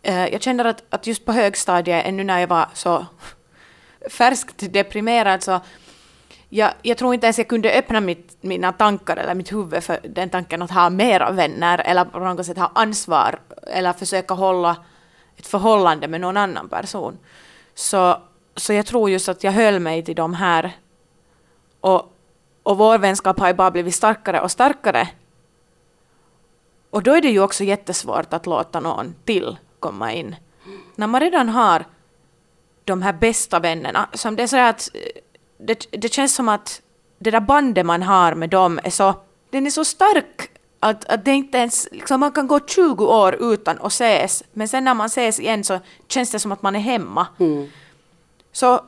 Uh, 0.08 0.28
jag 0.28 0.42
känner 0.42 0.64
att, 0.64 0.82
att 0.90 1.06
just 1.06 1.24
på 1.24 1.32
högstadiet, 1.32 2.06
ännu 2.06 2.24
när 2.24 2.40
jag 2.40 2.48
var 2.48 2.68
så 2.74 3.06
färskt 4.10 4.72
deprimerad 4.72 5.42
så 5.42 5.60
jag, 6.52 6.72
jag 6.82 6.98
tror 6.98 7.14
inte 7.14 7.26
ens 7.26 7.38
jag 7.38 7.48
kunde 7.48 7.72
öppna 7.72 8.00
mitt, 8.00 8.36
mina 8.40 8.72
tankar 8.72 9.16
eller 9.16 9.34
mitt 9.34 9.52
huvud 9.52 9.84
för 9.84 10.00
den 10.02 10.30
tanken 10.30 10.62
att 10.62 10.70
ha 10.70 10.90
mera 10.90 11.30
vänner 11.30 11.78
eller 11.78 12.04
på 12.04 12.18
något 12.18 12.46
sätt 12.46 12.58
ha 12.58 12.70
ansvar 12.74 13.38
eller 13.62 13.92
försöka 13.92 14.34
hålla 14.34 14.76
ett 15.36 15.46
förhållande 15.46 16.08
med 16.08 16.20
någon 16.20 16.36
annan 16.36 16.68
person. 16.68 17.18
Så, 17.74 18.18
så 18.56 18.72
jag 18.72 18.86
tror 18.86 19.10
just 19.10 19.28
att 19.28 19.44
jag 19.44 19.52
höll 19.52 19.80
mig 19.80 20.04
till 20.04 20.14
de 20.14 20.34
här 20.34 20.76
och, 21.80 22.12
och 22.62 22.78
vår 22.78 22.98
vänskap 22.98 23.40
har 23.40 23.48
ju 23.48 23.54
bara 23.54 23.70
blivit 23.70 23.94
starkare 23.94 24.40
och 24.40 24.50
starkare. 24.50 25.08
Och 26.90 27.02
då 27.02 27.14
är 27.14 27.20
det 27.20 27.30
ju 27.30 27.40
också 27.40 27.64
jättesvårt 27.64 28.32
att 28.32 28.46
låta 28.46 28.80
någon 28.80 29.14
till 29.24 29.56
komma 29.78 30.12
in. 30.12 30.36
När 30.94 31.06
man 31.06 31.20
redan 31.20 31.48
har 31.48 31.84
de 32.84 33.02
här 33.02 33.12
bästa 33.12 33.58
vännerna, 33.58 34.08
som 34.12 34.36
det 34.36 34.42
är 34.42 34.46
så 34.46 34.56
att 34.56 34.90
det, 35.60 35.86
det 35.90 36.12
känns 36.12 36.34
som 36.34 36.48
att 36.48 36.82
det 37.18 37.30
där 37.30 37.40
bandet 37.40 37.86
man 37.86 38.02
har 38.02 38.34
med 38.34 38.50
dem 38.50 38.80
är 38.84 38.90
så, 38.90 39.14
den 39.50 39.66
är 39.66 39.70
så 39.70 39.84
stark 39.84 40.50
att, 40.80 41.04
att 41.04 41.24
det 41.24 41.32
inte 41.32 41.58
ens, 41.58 41.88
liksom 41.92 42.20
man 42.20 42.32
kan 42.32 42.46
gå 42.46 42.60
20 42.66 43.04
år 43.06 43.52
utan 43.52 43.78
att 43.78 43.92
ses, 43.92 44.42
men 44.52 44.68
sen 44.68 44.84
när 44.84 44.94
man 44.94 45.06
ses 45.06 45.40
igen 45.40 45.64
så 45.64 45.78
känns 46.08 46.30
det 46.30 46.38
som 46.38 46.52
att 46.52 46.62
man 46.62 46.76
är 46.76 46.80
hemma. 46.80 47.26
Mm. 47.38 47.68
Så, 48.52 48.80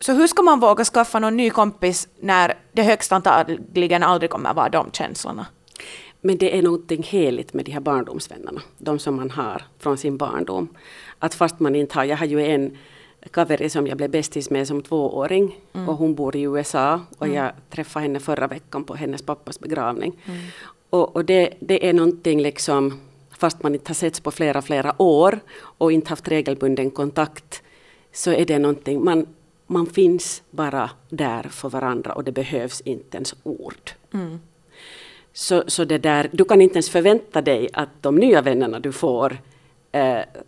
så 0.00 0.12
hur 0.12 0.26
ska 0.26 0.42
man 0.42 0.60
våga 0.60 0.84
skaffa 0.84 1.18
någon 1.18 1.36
ny 1.36 1.50
kompis 1.50 2.08
när 2.20 2.54
det 2.72 2.82
högst 2.82 3.12
antagligen 3.12 4.02
aldrig 4.02 4.30
kommer 4.30 4.54
vara 4.54 4.68
de 4.68 4.90
känslorna? 4.92 5.46
Men 6.20 6.38
det 6.38 6.58
är 6.58 6.62
någonting 6.62 7.02
heligt 7.02 7.54
med 7.54 7.64
de 7.64 7.72
här 7.72 7.80
barndomsvännerna, 7.80 8.60
de 8.78 8.98
som 8.98 9.16
man 9.16 9.30
har 9.30 9.62
från 9.78 9.98
sin 9.98 10.16
barndom. 10.16 10.68
Att 11.18 11.34
fast 11.34 11.60
man 11.60 11.74
inte 11.74 11.94
har, 11.94 12.04
jag 12.04 12.16
har 12.16 12.26
ju 12.26 12.46
en 12.46 12.78
Kaveri 13.30 13.70
som 13.70 13.86
jag 13.86 13.96
blev 13.96 14.10
bästis 14.10 14.50
med 14.50 14.66
som 14.66 14.82
tvååring 14.82 15.60
mm. 15.72 15.88
och 15.88 15.96
hon 15.96 16.14
bor 16.14 16.36
i 16.36 16.42
USA 16.42 17.00
och 17.18 17.26
mm. 17.26 17.36
jag 17.36 17.52
träffade 17.70 18.02
henne 18.02 18.20
förra 18.20 18.46
veckan 18.46 18.84
på 18.84 18.94
hennes 18.94 19.22
pappas 19.22 19.60
begravning. 19.60 20.22
Mm. 20.26 20.40
Och, 20.90 21.16
och 21.16 21.24
det, 21.24 21.54
det, 21.60 21.88
är 21.88 21.92
någonting 21.92 22.42
liksom, 22.42 23.00
fast 23.38 23.62
man 23.62 23.74
inte 23.74 23.88
har 23.88 23.94
setts 23.94 24.20
på 24.20 24.30
flera, 24.30 24.62
flera 24.62 25.02
år 25.02 25.40
och 25.58 25.92
inte 25.92 26.08
haft 26.08 26.28
regelbunden 26.28 26.90
kontakt, 26.90 27.62
så 28.12 28.30
är 28.30 28.44
det 28.44 28.58
någonting, 28.58 29.04
man, 29.04 29.26
man 29.66 29.86
finns 29.86 30.42
bara 30.50 30.90
där 31.08 31.42
för 31.42 31.68
varandra 31.68 32.12
och 32.12 32.24
det 32.24 32.32
behövs 32.32 32.80
inte 32.80 33.16
ens 33.16 33.34
ord. 33.42 33.90
Mm. 34.14 34.40
Så, 35.32 35.64
så 35.66 35.84
det 35.84 35.98
där, 35.98 36.28
du 36.32 36.44
kan 36.44 36.60
inte 36.60 36.74
ens 36.74 36.90
förvänta 36.90 37.42
dig 37.42 37.68
att 37.72 37.88
de 38.00 38.16
nya 38.16 38.42
vännerna 38.42 38.80
du 38.80 38.92
får 38.92 39.38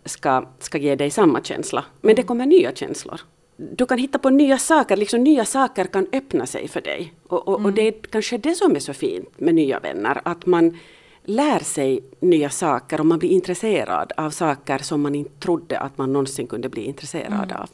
ska, 0.05 0.45
ska 0.59 0.77
ge 0.77 0.95
dig 0.95 1.11
samma 1.11 1.41
känsla. 1.43 1.85
Men 2.01 2.15
det 2.15 2.23
kommer 2.23 2.45
nya 2.45 2.71
känslor. 2.71 3.21
du 3.57 3.85
kan 3.85 3.97
hitta 3.97 4.19
på 4.19 4.29
nya 4.29 4.57
saker, 4.57 4.97
liksom 4.97 5.23
nya 5.23 5.45
saker 5.45 5.85
kan 5.85 6.07
öppna 6.11 6.45
sig 6.45 6.67
för 6.67 6.81
dig. 6.81 7.13
Och, 7.27 7.47
och, 7.47 7.65
och 7.65 7.73
det 7.73 7.81
är 7.81 7.91
kanske 7.91 8.37
det 8.37 8.55
som 8.55 8.75
är 8.75 8.79
så 8.79 8.93
fint 8.93 9.39
med 9.39 9.55
nya 9.55 9.79
vänner, 9.79 10.21
att 10.25 10.45
man 10.45 10.77
lär 11.23 11.59
sig 11.59 11.99
nya 12.19 12.49
saker 12.49 12.99
och 12.99 13.05
man 13.05 13.19
blir 13.19 13.29
intresserad 13.29 14.11
av 14.17 14.29
saker 14.29 14.77
som 14.77 15.01
man 15.01 15.15
inte 15.15 15.39
trodde 15.39 15.79
att 15.79 15.97
man 15.97 16.13
någonsin 16.13 16.47
kunde 16.47 16.69
bli 16.69 16.81
intresserad 16.81 17.51
av. 17.51 17.69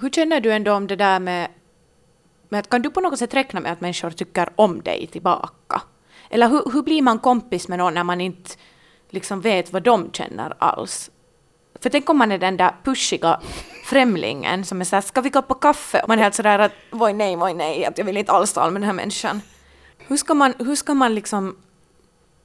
Hur 0.00 0.10
känner 0.10 0.40
du 0.40 0.52
ändå 0.52 0.72
om 0.72 0.86
det 0.86 0.96
där 0.96 1.20
med, 1.20 1.48
med 2.48 2.60
att 2.60 2.70
kan 2.70 2.82
du 2.82 2.90
på 2.90 3.00
något 3.00 3.18
sätt 3.18 3.34
räkna 3.34 3.60
med 3.60 3.72
att 3.72 3.80
människor 3.80 4.10
tycker 4.10 4.48
om 4.56 4.82
dig 4.82 5.06
tillbaka? 5.06 5.82
Eller 6.30 6.48
hur, 6.48 6.72
hur 6.72 6.82
blir 6.82 7.02
man 7.02 7.18
kompis 7.18 7.68
med 7.68 7.78
någon 7.78 7.94
när 7.94 8.04
man 8.04 8.20
inte 8.20 8.50
liksom 9.10 9.40
vet 9.40 9.72
vad 9.72 9.82
de 9.82 10.12
känner 10.12 10.54
alls? 10.58 11.10
För 11.80 11.90
tänk 11.90 12.10
om 12.10 12.18
man 12.18 12.32
är 12.32 12.38
den 12.38 12.56
där 12.56 12.72
pushiga 12.84 13.40
främlingen 13.84 14.64
som 14.64 14.80
är 14.80 14.84
såhär, 14.84 15.00
ska 15.00 15.20
vi 15.20 15.30
gå 15.30 15.42
på 15.42 15.54
kaffe? 15.54 16.00
Och 16.02 16.08
man 16.08 16.18
är 16.18 16.22
helt 16.22 16.34
sådär 16.34 16.58
att, 16.58 16.72
oj 16.92 17.12
nej, 17.12 17.36
oj 17.36 17.54
nej, 17.54 17.84
att 17.84 17.98
jag 17.98 18.04
vill 18.04 18.16
inte 18.16 18.32
alls 18.32 18.52
tala 18.52 18.70
med 18.70 18.82
den 18.82 18.86
här 18.86 18.92
människan. 18.92 19.42
Hur 19.98 20.16
ska 20.16 20.34
man, 20.34 20.54
hur 20.58 20.76
ska 20.76 20.94
man 20.94 21.14
liksom 21.14 21.56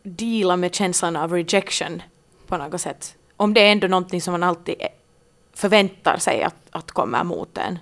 deala 0.03 0.58
med 0.58 0.75
känslan 0.75 1.15
av 1.15 1.34
rejection 1.34 2.01
på 2.48 2.58
något 2.58 2.82
sätt? 2.82 3.15
Om 3.38 3.53
det 3.53 3.62
är 3.62 3.72
ändå 3.72 3.88
någonting 3.88 4.22
som 4.22 4.32
man 4.32 4.43
alltid 4.43 4.75
förväntar 5.53 6.17
sig 6.17 6.43
att, 6.43 6.55
att 6.70 6.91
komma 6.91 7.24
mot 7.24 7.58
en. 7.58 7.79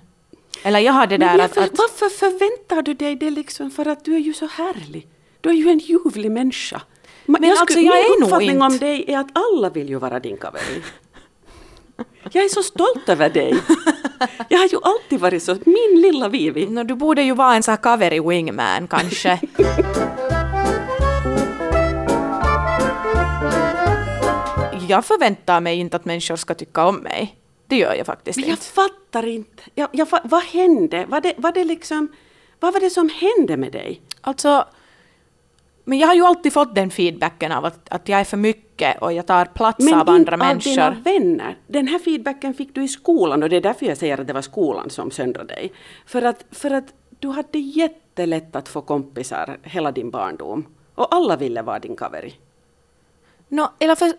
Eller 0.62 0.78
jag 0.78 0.92
har 0.92 1.06
det 1.06 1.18
där 1.18 1.34
att, 1.34 1.56
varför, 1.56 1.62
att... 1.62 1.78
varför 1.78 2.08
förväntar 2.08 2.82
du 2.82 2.94
dig 2.94 3.16
det 3.16 3.30
liksom? 3.30 3.70
För 3.70 3.86
att 3.86 4.04
du 4.04 4.14
är 4.14 4.18
ju 4.18 4.34
så 4.34 4.46
härlig. 4.46 5.08
Du 5.40 5.50
är 5.50 5.54
ju 5.54 5.68
en 5.68 5.78
ljuvlig 5.78 6.30
människa. 6.30 6.82
Men 7.26 7.44
alltså, 7.44 7.78
jag 7.78 7.94
min 8.18 8.22
uppfattning 8.24 8.50
inte. 8.50 8.64
om 8.66 8.78
dig 8.78 9.04
är 9.08 9.18
att 9.18 9.28
alla 9.32 9.70
vill 9.70 9.88
ju 9.88 9.98
vara 9.98 10.20
din 10.20 10.36
kaveri. 10.36 10.82
Jag 12.32 12.44
är 12.44 12.48
så 12.48 12.62
stolt 12.62 13.08
över 13.08 13.30
dig. 13.30 13.54
Jag 14.48 14.58
har 14.58 14.68
ju 14.68 14.78
alltid 14.82 15.20
varit 15.20 15.42
så. 15.42 15.56
Min 15.66 16.00
lilla 16.00 16.28
Vivi. 16.28 16.66
No, 16.66 16.84
du 16.84 16.94
borde 16.94 17.22
ju 17.22 17.34
vara 17.34 17.54
en 17.54 17.62
sån 17.62 17.72
här 17.72 17.82
kaveri 17.82 18.20
wingman 18.20 18.88
kanske. 18.88 19.40
jag 24.88 25.04
förväntar 25.04 25.60
mig 25.60 25.78
inte 25.78 25.96
att 25.96 26.04
människor 26.04 26.36
ska 26.36 26.54
tycka 26.54 26.86
om 26.86 26.96
mig. 26.96 27.36
Det 27.66 27.76
gör 27.76 27.94
jag 27.94 28.06
faktiskt 28.06 28.38
Men 28.38 28.48
jag 28.48 28.52
inte. 28.52 28.64
fattar 28.64 29.26
inte. 29.26 29.62
Jag, 29.74 29.88
jag, 29.92 30.08
vad 30.24 30.42
hände? 30.42 31.04
Var 31.08 31.20
det, 31.20 31.34
var 31.36 31.52
det 31.52 31.64
liksom, 31.64 32.08
vad 32.60 32.72
var 32.72 32.80
det 32.80 32.90
som 32.90 33.08
hände 33.08 33.56
med 33.56 33.72
dig? 33.72 34.02
Alltså, 34.20 34.64
men 35.84 35.98
jag 35.98 36.06
har 36.08 36.14
ju 36.14 36.24
alltid 36.24 36.52
fått 36.52 36.74
den 36.74 36.90
feedbacken 36.90 37.52
av 37.52 37.64
att, 37.64 37.88
att 37.88 38.08
jag 38.08 38.20
är 38.20 38.24
för 38.24 38.36
mycket 38.36 39.02
och 39.02 39.12
jag 39.12 39.26
tar 39.26 39.44
plats 39.44 39.84
Men 39.84 39.94
av 39.94 40.00
inte 40.00 40.12
andra 40.12 40.32
av 40.32 40.38
människor. 40.38 40.70
dina 40.70 40.90
vänner. 40.90 41.56
Den 41.66 41.88
här 41.88 41.98
feedbacken 41.98 42.54
fick 42.54 42.74
du 42.74 42.84
i 42.84 42.88
skolan 42.88 43.42
och 43.42 43.48
det 43.48 43.56
är 43.56 43.60
därför 43.60 43.86
jag 43.86 43.98
säger 43.98 44.20
att 44.20 44.26
det 44.26 44.32
var 44.32 44.42
skolan 44.42 44.90
som 44.90 45.10
söndrade 45.10 45.54
dig. 45.54 45.72
För 46.06 46.22
att, 46.22 46.44
för 46.50 46.70
att 46.70 46.84
du 47.20 47.28
hade 47.28 47.58
jättelätt 47.58 48.56
att 48.56 48.68
få 48.68 48.80
kompisar 48.80 49.58
hela 49.62 49.92
din 49.92 50.10
barndom. 50.10 50.66
Och 50.94 51.14
alla 51.14 51.36
ville 51.36 51.62
vara 51.62 51.78
din 51.78 51.96
kaveri. 51.96 52.34
No, 53.48 53.68
eller 53.78 53.94
för, 53.94 54.12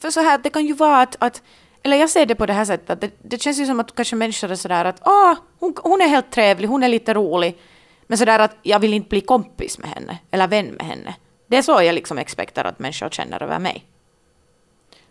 för 0.00 0.10
så 0.10 0.20
här, 0.20 0.38
det 0.38 0.50
kan 0.50 0.66
ju 0.66 0.72
vara 0.72 1.00
att, 1.02 1.16
att 1.18 1.42
eller 1.82 1.96
jag 1.96 2.10
ser 2.10 2.26
det 2.26 2.34
på 2.34 2.46
det 2.46 2.52
här 2.52 2.64
sättet, 2.64 2.90
att 2.90 3.00
det, 3.00 3.10
det 3.22 3.42
känns 3.42 3.58
ju 3.58 3.66
som 3.66 3.80
att 3.80 3.94
kanske 3.94 4.16
människor 4.16 4.50
är 4.50 4.54
sådär 4.54 4.84
att 4.84 5.02
åh, 5.04 5.34
hon, 5.58 5.74
hon 5.82 6.00
är 6.00 6.08
helt 6.08 6.30
trevlig, 6.30 6.68
hon 6.68 6.82
är 6.82 6.88
lite 6.88 7.14
rolig, 7.14 7.58
men 8.10 8.18
sådär 8.18 8.38
att 8.38 8.56
jag 8.62 8.78
vill 8.78 8.94
inte 8.94 9.08
bli 9.08 9.20
kompis 9.20 9.78
med 9.78 9.90
henne, 9.90 10.18
eller 10.30 10.48
vän 10.48 10.66
med 10.66 10.86
henne. 10.86 11.14
Det 11.46 11.56
är 11.56 11.62
så 11.62 11.82
jag 11.82 11.94
liksom 11.94 12.18
expekterar 12.18 12.68
att 12.68 12.78
människor 12.78 13.08
känner 13.08 13.42
över 13.42 13.58
mig. 13.58 13.84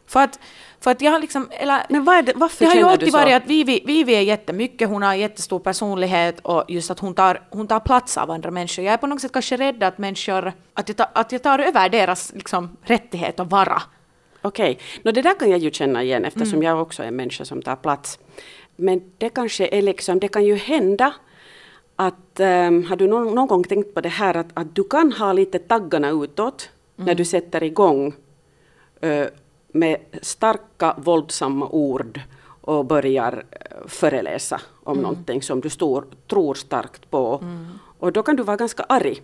För 0.08 0.20
att, 0.20 0.40
för 0.80 0.92
att 0.92 1.02
jag 1.02 1.12
har 1.12 1.20
liksom, 1.20 1.50
eller 1.52 1.86
Men 1.90 2.04
vad 2.04 2.16
är 2.16 2.22
det, 2.22 2.34
varför 2.36 2.60
det 2.60 2.66
har 2.66 2.76
ju 2.76 2.80
känner 2.80 2.88
du 2.88 2.94
alltid 2.94 3.12
så? 3.12 3.18
varit 3.18 3.36
att 3.36 3.48
Vivi, 3.48 3.84
Vivi 3.86 4.16
är 4.16 4.22
jättemycket, 4.22 4.90
hon 4.90 5.02
har 5.04 5.14
jättestor 5.14 5.60
personlighet 5.60 6.40
och 6.40 6.66
just 6.68 6.92
att 6.92 7.00
hon 7.00 7.14
tar, 7.14 7.42
hon 7.50 7.68
tar 7.68 7.80
plats 7.80 8.18
av 8.18 8.32
andra 8.32 8.52
människor. 8.52 8.86
Jag 8.86 8.94
är 8.94 8.98
på 8.98 9.08
något 9.08 9.22
sätt 9.22 9.32
kanske 9.32 9.58
rädd 9.58 9.84
att 9.84 9.98
människor, 9.98 10.54
att 10.74 10.90
jag, 10.90 10.98
tar, 10.98 11.08
att 11.14 11.32
jag 11.32 11.44
tar 11.44 11.60
över 11.60 11.90
deras 11.90 12.34
liksom, 12.34 12.78
rättighet 12.82 13.40
att 13.40 13.52
vara. 13.52 13.82
Okej, 14.42 14.80
Nå, 15.04 15.12
det 15.12 15.22
där 15.22 15.40
kan 15.40 15.50
jag 15.50 15.60
ju 15.60 15.72
känna 15.72 16.04
igen 16.04 16.26
eftersom 16.26 16.54
Mm. 16.60 16.64
jag 16.64 16.82
också 16.82 17.04
är 17.04 17.08
en 17.08 17.16
människa 17.16 17.46
som 17.46 17.62
tar 17.62 17.76
plats. 17.76 18.20
Men 18.76 19.02
det 19.18 19.30
kanske 19.30 19.68
är 19.68 19.82
liksom, 19.82 20.20
det 20.20 20.28
kan 20.28 20.46
ju 20.46 20.56
hända 20.56 21.14
att, 22.00 22.40
um, 22.40 22.84
har 22.86 22.96
du 22.96 23.08
någon, 23.08 23.36
någon 23.36 23.48
gång 23.48 23.64
tänkt 23.64 23.94
på 23.94 24.02
det 24.02 24.10
här 24.10 24.38
att, 24.38 24.48
att 24.54 24.76
du 24.76 24.84
kan 24.84 25.12
ha 25.12 25.34
lite 25.34 25.60
taggarna 25.60 26.10
utåt 26.10 26.70
Mm. 26.98 27.08
när 27.08 27.16
du 27.16 27.26
sätter 27.26 27.64
igång 27.64 28.14
eh, 29.02 29.28
med 29.68 29.98
starka 30.22 30.96
våldsamma 30.98 31.68
ord 31.68 32.22
och 32.62 32.86
börjar 32.86 33.44
eh, 33.52 33.88
föreläsa 33.88 34.62
om 34.84 34.94
Mm. 34.98 35.04
någonting 35.04 35.42
som 35.42 35.62
du 35.62 35.70
stor, 35.70 36.06
tror 36.28 36.56
starkt 36.56 37.10
på. 37.12 37.44
Och 38.00 38.12
då 38.12 38.24
kan 38.24 38.36
du 38.36 38.44
vara 38.44 38.58
ganska 38.58 38.84
arg. 38.84 39.22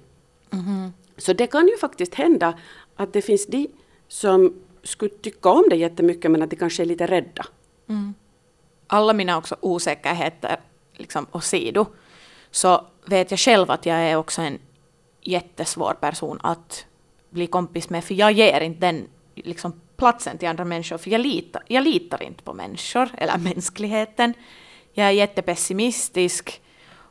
Mm-hmm. 0.50 0.89
Så 1.17 1.34
det 1.34 1.48
kan 1.48 1.67
ju 1.67 1.77
faktiskt 1.77 2.13
hända 2.15 2.53
att 2.96 3.13
det 3.13 3.22
finns 3.22 3.46
de 3.48 3.67
som 4.08 4.53
skulle 4.84 5.12
tycka 5.22 5.50
om 5.50 5.63
det 5.70 5.75
jättemycket 5.75 6.32
men 6.32 6.41
att 6.41 6.50
de 6.50 6.55
kanske 6.55 6.84
är 6.84 6.88
lite 6.88 7.05
rädda. 7.08 7.46
alla 8.88 9.13
mina 9.13 9.38
också 9.38 9.55
osäkerheter 9.62 10.58
liksom 10.94 11.25
åsido, 11.32 11.86
så 12.55 12.85
vet 13.05 13.31
jag 13.31 13.39
själv 13.39 13.71
att 13.71 13.85
jag 13.85 13.97
är 13.97 14.15
också 14.15 14.41
en 14.41 14.59
jättesvår 15.21 15.93
person 15.93 16.39
att 16.43 16.85
bli 17.29 17.47
kompis 17.47 17.89
med, 17.89 18.03
för 18.03 18.13
jag 18.13 18.31
ger 18.31 18.62
inte 18.62 18.79
den 18.79 19.07
liksom, 19.35 19.81
platsen 19.97 20.38
till 20.38 20.47
andra 20.47 20.65
människor, 20.65 20.97
för 20.97 21.09
jag 21.09 21.21
litar, 21.21 21.63
jag 21.67 21.83
litar 21.83 22.24
inte 22.24 22.43
på 22.43 22.53
människor 22.53 23.09
eller 23.17 23.38
mänskligheten. 23.38 24.33
Jag 24.93 25.07
är 25.07 25.12
jättepessimistisk 25.12 26.62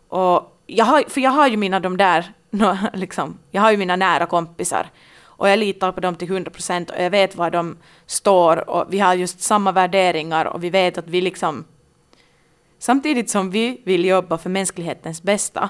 och 0.08 0.60
jag 0.66 0.84
har, 0.84 1.02
för 1.08 1.20
jag 1.20 1.30
har 1.30 1.48
ju 1.48 1.56
mina 1.56 1.80
de 1.80 1.96
där, 1.96 2.32
no, 2.50 2.76
liksom, 2.94 3.38
jag 3.50 3.62
har 3.62 3.70
ju 3.70 3.76
mina 3.76 3.96
nära 3.96 4.26
kompisar 4.26 4.90
och 5.20 5.48
jag 5.48 5.58
litar 5.58 5.92
på 5.92 6.00
dem 6.00 6.16
till 6.16 6.30
100 6.30 6.50
procent 6.50 6.90
och 6.90 7.02
jag 7.02 7.10
vet 7.10 7.36
var 7.36 7.50
de 7.50 7.76
står 8.06 8.70
och 8.70 8.86
vi 8.90 8.98
har 8.98 9.14
just 9.14 9.40
samma 9.40 9.72
värderingar 9.72 10.44
och 10.44 10.64
vi 10.64 10.70
vet 10.70 10.98
att 10.98 11.08
vi 11.08 11.20
liksom 11.20 11.64
Samtidigt 12.84 13.30
som 13.30 13.50
vi 13.50 13.80
vill 13.84 14.04
jobba 14.04 14.38
för 14.38 14.50
mänsklighetens 14.50 15.22
bästa 15.22 15.68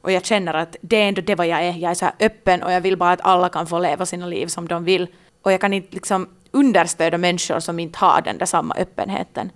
och 0.00 0.12
jag 0.12 0.24
känner 0.24 0.54
att 0.54 0.76
det 0.80 0.96
är 0.96 1.08
ändå 1.08 1.20
det 1.20 1.34
vad 1.34 1.46
jag 1.46 1.62
är. 1.62 1.72
Jag 1.72 1.90
är 1.90 1.94
så 1.94 2.04
här 2.04 2.14
öppen 2.20 2.62
och 2.62 2.72
jag 2.72 2.80
vill 2.80 2.96
bara 2.96 3.12
att 3.12 3.20
alla 3.22 3.48
kan 3.48 3.66
få 3.66 3.78
leva 3.78 4.06
sina 4.06 4.26
liv 4.26 4.46
som 4.46 4.68
de 4.68 4.84
vill. 4.84 5.06
Och 5.42 5.52
jag 5.52 5.60
kan 5.60 5.72
inte 5.72 5.94
liksom 5.94 6.28
understödja 6.50 7.18
människor 7.18 7.60
som 7.60 7.78
inte 7.78 7.98
har 7.98 8.22
den 8.22 8.38
där 8.38 8.46
samma 8.46 8.74
öppenheten. 8.74 9.50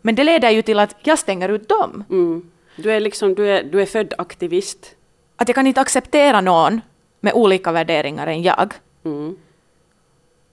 Men 0.00 0.14
det 0.14 0.24
leder 0.24 0.50
ju 0.50 0.62
till 0.62 0.78
att 0.78 0.96
jag 1.02 1.18
stänger 1.18 1.48
ut 1.48 1.68
dem. 1.68 2.04
Mm. 2.10 2.50
Du 2.76 2.92
är 2.92 3.00
liksom, 3.00 3.34
du 3.34 3.46
är, 3.48 3.62
du 3.62 3.82
är 3.82 3.86
född 3.86 4.14
aktivist. 4.18 4.94
Att 5.36 5.48
jag 5.48 5.54
kan 5.54 5.66
inte 5.66 5.80
acceptera 5.80 6.40
någon 6.40 6.80
med 7.20 7.32
olika 7.32 7.72
värderingar 7.72 8.26
än 8.26 8.42
jag. 8.42 8.74
Mm. 9.04 9.36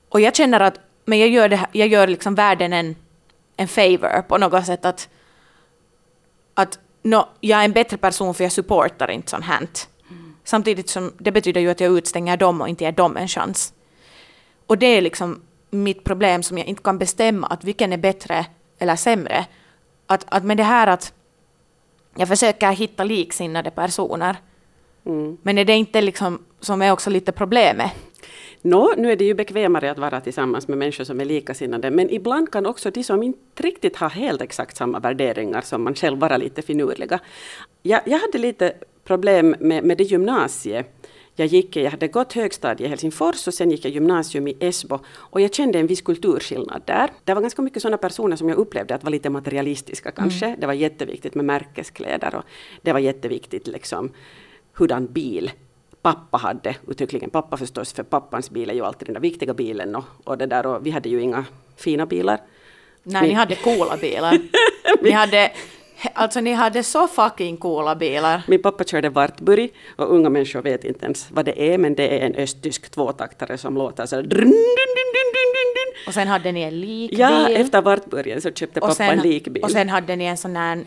Och 0.10 0.22
jag 0.22 0.36
känner 0.36 0.60
att 0.60 0.80
men 1.06 1.20
jag 1.20 1.30
gör, 1.30 1.50
det, 1.50 1.68
jag 1.72 1.88
gör 1.88 2.08
liksom 2.08 2.36
världen 2.36 2.74
en, 2.74 2.96
en 3.58 3.68
favor 3.68 4.22
på 4.22 4.38
något 4.38 4.66
sätt. 4.66 4.86
Att, 4.86 5.10
att 6.58 6.80
no, 7.04 7.26
jag 7.42 7.60
är 7.60 7.66
en 7.66 7.72
bättre 7.72 7.98
person 7.98 8.34
för 8.34 8.44
jag 8.44 8.52
supportar 8.52 9.12
inte 9.12 9.30
sånt 9.30 9.46
här. 9.46 9.68
Samtidigt 10.44 10.90
som 10.90 11.14
det 11.18 11.32
betyder 11.32 11.62
ju 11.62 11.70
att 11.70 11.80
jag 11.80 11.98
utstänger 11.98 12.38
dem 12.38 12.62
och 12.62 12.70
inte 12.70 12.84
ger 12.84 12.92
dem 12.92 13.18
en 13.18 13.28
chans. 13.28 13.74
Och 14.68 14.78
det 14.78 14.86
är 14.86 15.02
liksom 15.02 15.42
mitt 15.70 16.04
problem 16.04 16.44
som 16.44 16.58
jag 16.58 16.68
inte 16.68 16.84
kan 16.84 16.98
bestämma, 16.98 17.48
att 17.48 17.64
vilken 17.64 17.94
är 17.94 17.98
bättre 17.98 18.46
eller 18.80 18.96
sämre. 18.96 19.46
Att, 20.08 20.26
att 20.30 20.44
med 20.44 20.58
det 20.58 20.64
här 20.64 20.88
att 20.88 21.14
jag 22.16 22.28
försöker 22.28 22.72
hitta 22.72 23.04
liksinnade 23.04 23.72
personer, 23.72 24.38
Mm. 25.08 25.38
men 25.42 25.58
är 25.58 25.66
det 25.66 25.74
inte 25.74 26.02
liksom, 26.02 26.46
som 26.60 26.82
är 26.82 26.92
också 26.92 27.10
lite 27.10 27.32
problemet, 27.32 27.92
Nå, 28.62 28.94
nu 28.98 29.12
är 29.12 29.16
det 29.16 29.26
ju 29.26 29.34
bekvämare 29.34 29.92
att 29.92 30.00
vara 30.00 30.22
tillsammans 30.22 30.68
med 30.68 30.78
människor 30.78 31.04
som 31.04 31.20
är 31.20 31.26
likasinnade, 31.26 31.92
men 31.92 32.10
ibland 32.10 32.52
kan 32.52 32.66
också 32.66 32.92
de 32.92 33.04
som 33.04 33.24
inte 33.24 33.64
riktigt 33.64 33.96
har 33.96 34.10
helt 34.10 34.42
exakt 34.42 34.78
samma 34.78 35.00
värderingar 35.00 35.62
som 35.62 35.84
man 35.84 35.96
själv 35.96 36.20
vara 36.20 36.38
lite 36.38 36.62
finurliga. 36.62 37.20
Jag, 37.84 38.02
jag 38.06 38.20
hade 38.20 38.38
lite 38.38 38.74
problem 39.04 39.56
med, 39.60 39.84
med 39.84 39.98
det 39.98 40.04
gymnasiet 40.04 41.08
jag 41.40 41.48
gick. 41.48 41.76
Jag 41.76 41.92
hade 41.92 42.08
gått 42.08 42.34
högstadie 42.34 42.86
i 42.86 42.90
Helsingfors 42.90 43.48
och 43.48 43.54
sen 43.54 43.72
gick 43.72 43.86
jag 43.86 43.94
gymnasium 43.94 44.48
i 44.48 44.58
Esbo 44.60 45.00
och 45.08 45.42
jag 45.42 45.54
kände 45.54 45.80
en 45.80 45.88
viss 45.88 46.02
kulturskillnad 46.02 46.82
där. 46.86 47.10
Det 47.24 47.34
var 47.34 47.42
ganska 47.42 47.62
mycket 47.62 47.82
sådana 47.82 47.98
personer 47.98 48.36
som 48.36 48.50
jag 48.50 48.58
upplevde 48.58 48.96
att 48.96 49.04
var 49.04 49.12
lite 49.12 49.30
materialistiska 49.30 50.12
kanske. 50.12 50.56
Det 50.60 50.68
var 50.68 50.74
jätteviktigt 50.74 51.36
med 51.36 51.46
märkeskläder 51.46 52.36
och 52.36 52.44
det 52.82 52.94
var 52.94 53.00
jätteviktigt 53.00 53.68
liksom 53.68 54.12
hurdan 54.74 55.06
bil 55.06 55.52
pappa 56.08 56.38
hade 56.38 56.76
uttryckligen 56.88 57.30
pappa 57.30 57.58
förstås, 57.58 57.94
för 57.94 58.04
pappans 58.04 58.50
bil 58.50 58.70
är 58.70 58.74
ju 58.74 58.86
alltid 58.86 59.08
den 59.08 59.14
där 59.14 59.22
viktiga 59.22 59.54
bilen 59.54 59.96
och, 59.96 60.04
och 60.24 60.38
det 60.38 60.46
där 60.46 60.66
och 60.66 60.86
vi 60.86 60.90
hade 60.92 61.10
ju 61.10 61.22
inga 61.22 61.46
fina 61.78 62.06
bilar. 62.06 62.40
Nej, 63.04 63.22
Vi- 63.22 63.28
ni 63.28 63.34
hade 63.34 63.56
coola 63.56 63.98
bilar. 63.98 64.40
ni 65.02 65.12
hade 65.12 65.52
Alltså 66.14 66.40
ni 66.42 66.54
hade 66.54 66.84
så 66.84 67.08
fucking 67.08 67.58
coola 67.58 67.96
bilar. 67.96 68.42
Min 68.48 68.62
pappa 68.62 68.84
körde 68.84 69.10
Wartburg 69.10 69.74
och 69.96 70.14
unga 70.14 70.30
människor 70.30 70.62
vet 70.62 70.84
inte 70.84 71.06
ens 71.06 71.32
vad 71.32 71.46
det 71.46 71.74
är 71.74 71.78
men 71.78 71.96
det 71.96 72.20
är 72.20 72.26
en 72.26 72.36
östtysk 72.36 72.90
tvåtaktare 72.90 73.58
som 73.58 73.76
låter 73.76 74.06
så 74.06 74.22
dun. 74.22 74.54
Och 76.08 76.14
sen 76.14 76.28
hade 76.28 76.52
ni 76.52 76.62
en 76.62 76.80
likbil. 76.80 77.20
Ja, 77.20 77.50
efter 77.50 77.82
Wartburgen 77.82 78.42
så 78.42 78.52
köpte 78.52 78.80
pappa 78.80 78.94
sen, 78.94 79.10
en 79.10 79.20
likbil. 79.20 79.64
Och 79.64 79.72
sen 79.72 79.90
hade 79.90 80.16
ni 80.16 80.26
en 80.26 80.38
sån 80.38 80.56
här 80.56 80.84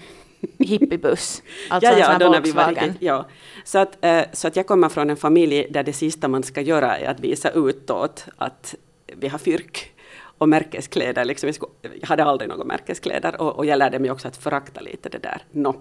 hippiebuss. 0.59 1.43
Alltså 1.69 1.91
ja, 1.91 1.93
en 1.93 1.99
ja, 1.99 2.07
sån 2.07 2.19
då 2.19 2.25
här 2.25 2.33
när 2.33 2.41
vi 2.41 2.51
var 2.51 2.65
Volkswagen. 2.65 2.89
riktigt, 2.89 3.09
ja. 3.09 3.27
så, 3.65 3.79
att, 3.79 4.05
eh, 4.05 4.23
så 4.33 4.49
att 4.49 4.57
jag 4.57 4.67
kommer 4.67 4.89
från 4.89 5.11
en 5.11 5.17
familj 5.17 5.67
där 5.71 5.83
det 5.83 5.93
sista 5.93 6.29
man 6.29 6.43
ska 6.43 6.61
göra 6.61 6.99
är 6.99 7.09
att 7.09 7.21
visa 7.21 7.51
utåt 7.51 8.25
att 8.37 8.75
vi 9.07 9.29
har 9.29 9.39
fyrk 9.39 9.93
och 10.39 10.49
märkeskläder. 10.49 11.25
Liksom, 11.25 11.53
jag 12.01 12.09
hade 12.09 12.25
aldrig 12.25 12.49
några 12.51 12.65
märkeskläder 12.65 13.41
och, 13.41 13.57
och 13.57 13.67
jag 13.67 13.79
lärde 13.79 13.99
mig 13.99 14.11
också 14.11 14.29
att 14.29 14.37
förakta 14.37 14.81
lite 14.81 15.09
det 15.09 15.19
där. 15.19 15.43
No. 15.51 15.75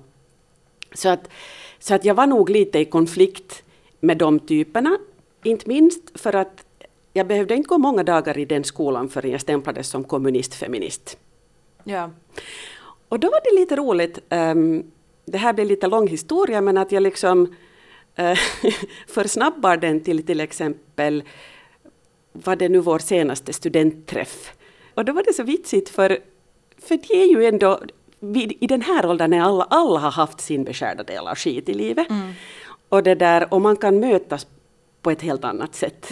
Så, 0.93 1.09
att, 1.09 1.29
så 1.79 1.95
att 1.95 2.05
jag 2.05 2.15
var 2.15 2.27
nog 2.27 2.49
lite 2.49 2.79
i 2.79 2.85
konflikt 2.85 3.63
med 3.99 4.17
de 4.17 4.39
typerna, 4.39 4.97
inte 5.43 5.67
minst 5.67 6.19
för 6.19 6.35
att 6.35 6.65
jag 7.13 7.27
behövde 7.27 7.55
inte 7.55 7.67
gå 7.67 7.77
många 7.77 8.03
dagar 8.03 8.37
i 8.37 8.45
den 8.45 8.63
skolan 8.63 9.09
förrän 9.09 9.31
jag 9.31 9.41
stämplades 9.41 9.87
som 9.87 10.03
kommunist-feminist. 10.03 11.17
Ja. 11.83 12.09
Och 13.09 13.19
då 13.19 13.29
var 13.29 13.41
det 13.43 13.59
lite 13.59 13.75
roligt, 13.75 14.19
ehm, 14.29 14.83
det 15.25 15.37
här 15.37 15.53
blir 15.53 15.65
lite 15.65 15.87
lång 15.87 16.07
historia, 16.07 16.61
men 16.61 16.77
att 16.77 16.91
jag 16.91 17.03
liksom 17.03 17.55
uh, 18.19 18.37
försnabbar 19.07 19.77
den 19.77 20.03
till 20.03 20.25
till 20.25 20.39
exempel, 20.39 21.23
vad 22.33 22.57
det 22.57 22.69
nu 22.69 22.79
vår 22.79 22.99
senaste 22.99 23.53
studentträff. 23.53 24.53
Och 24.93 25.05
då 25.05 25.13
var 25.13 25.23
det 25.23 25.33
så 25.33 25.43
vitsigt 25.43 25.89
för, 25.89 26.19
för 26.77 26.97
det 26.97 27.13
är 27.13 27.27
ju 27.27 27.45
ändå, 27.45 27.79
vid, 28.19 28.57
i 28.59 28.67
den 28.67 28.81
här 28.81 29.05
åldern 29.05 29.29
när 29.29 29.41
alla, 29.41 29.63
alla 29.63 29.99
har 29.99 30.11
haft 30.11 30.41
sin 30.41 30.63
beskärda 30.63 31.03
del 31.03 31.27
av 31.27 31.35
skit 31.35 31.69
i 31.69 31.73
livet. 31.73 32.07
Och, 32.89 33.03
det 33.03 33.15
där, 33.15 33.53
och 33.53 33.61
man 33.61 33.75
kan 33.75 33.99
mötas 33.99 34.47
på 35.01 35.11
ett 35.11 35.21
helt 35.21 35.43
annat 35.43 35.75
sätt. 35.75 36.09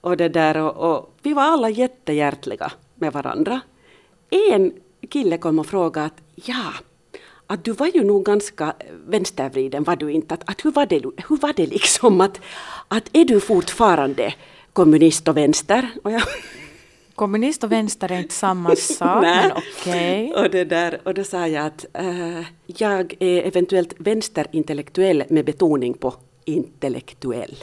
Och, 0.00 0.16
det 0.16 0.28
där, 0.28 0.56
och, 0.56 0.96
och 0.96 1.14
vi 1.22 1.32
var 1.32 1.42
alla 1.42 1.70
jättehjärtliga 1.70 2.72
med 2.94 3.12
varandra. 3.12 3.60
En 4.50 4.72
kille 5.08 5.38
kom 5.38 5.58
och 5.58 5.66
frågade 5.66 6.06
att 6.06 6.22
ja, 6.34 6.72
att 7.46 7.64
du 7.64 7.72
var 7.72 7.86
ju 7.86 8.04
nog 8.04 8.24
ganska 8.24 8.74
vänstervriden, 9.06 9.84
var 9.84 9.96
du 9.96 10.12
inte? 10.12 10.34
Att, 10.34 10.50
att 10.50 10.64
hur, 10.64 10.70
var 10.70 10.86
det, 10.86 11.02
hur 11.28 11.36
var 11.36 11.52
det 11.52 11.66
liksom 11.66 12.20
att, 12.20 12.40
att 12.88 13.10
är 13.12 13.24
du 13.24 13.40
fortfarande 13.40 14.34
kommunist 14.72 15.28
och 15.28 15.36
vänster? 15.36 15.88
Och 16.02 16.12
jag, 16.12 16.22
Kommunist 17.14 17.64
och 17.64 17.72
vänster 17.72 18.12
är 18.12 18.18
inte 18.18 18.34
samma 18.34 18.76
sak, 18.76 19.22
men 19.22 19.52
okej. 19.52 20.34
och, 20.34 20.50
det 20.50 20.64
där, 20.64 21.00
och 21.04 21.14
då 21.14 21.24
sa 21.24 21.48
jag 21.48 21.66
att 21.66 21.86
eh, 21.92 22.40
jag 22.66 23.14
är 23.18 23.42
eventuellt 23.42 23.94
vänsterintellektuell 23.98 25.24
med 25.28 25.44
betoning 25.44 25.94
på 25.94 26.14
intellektuell. 26.54 27.56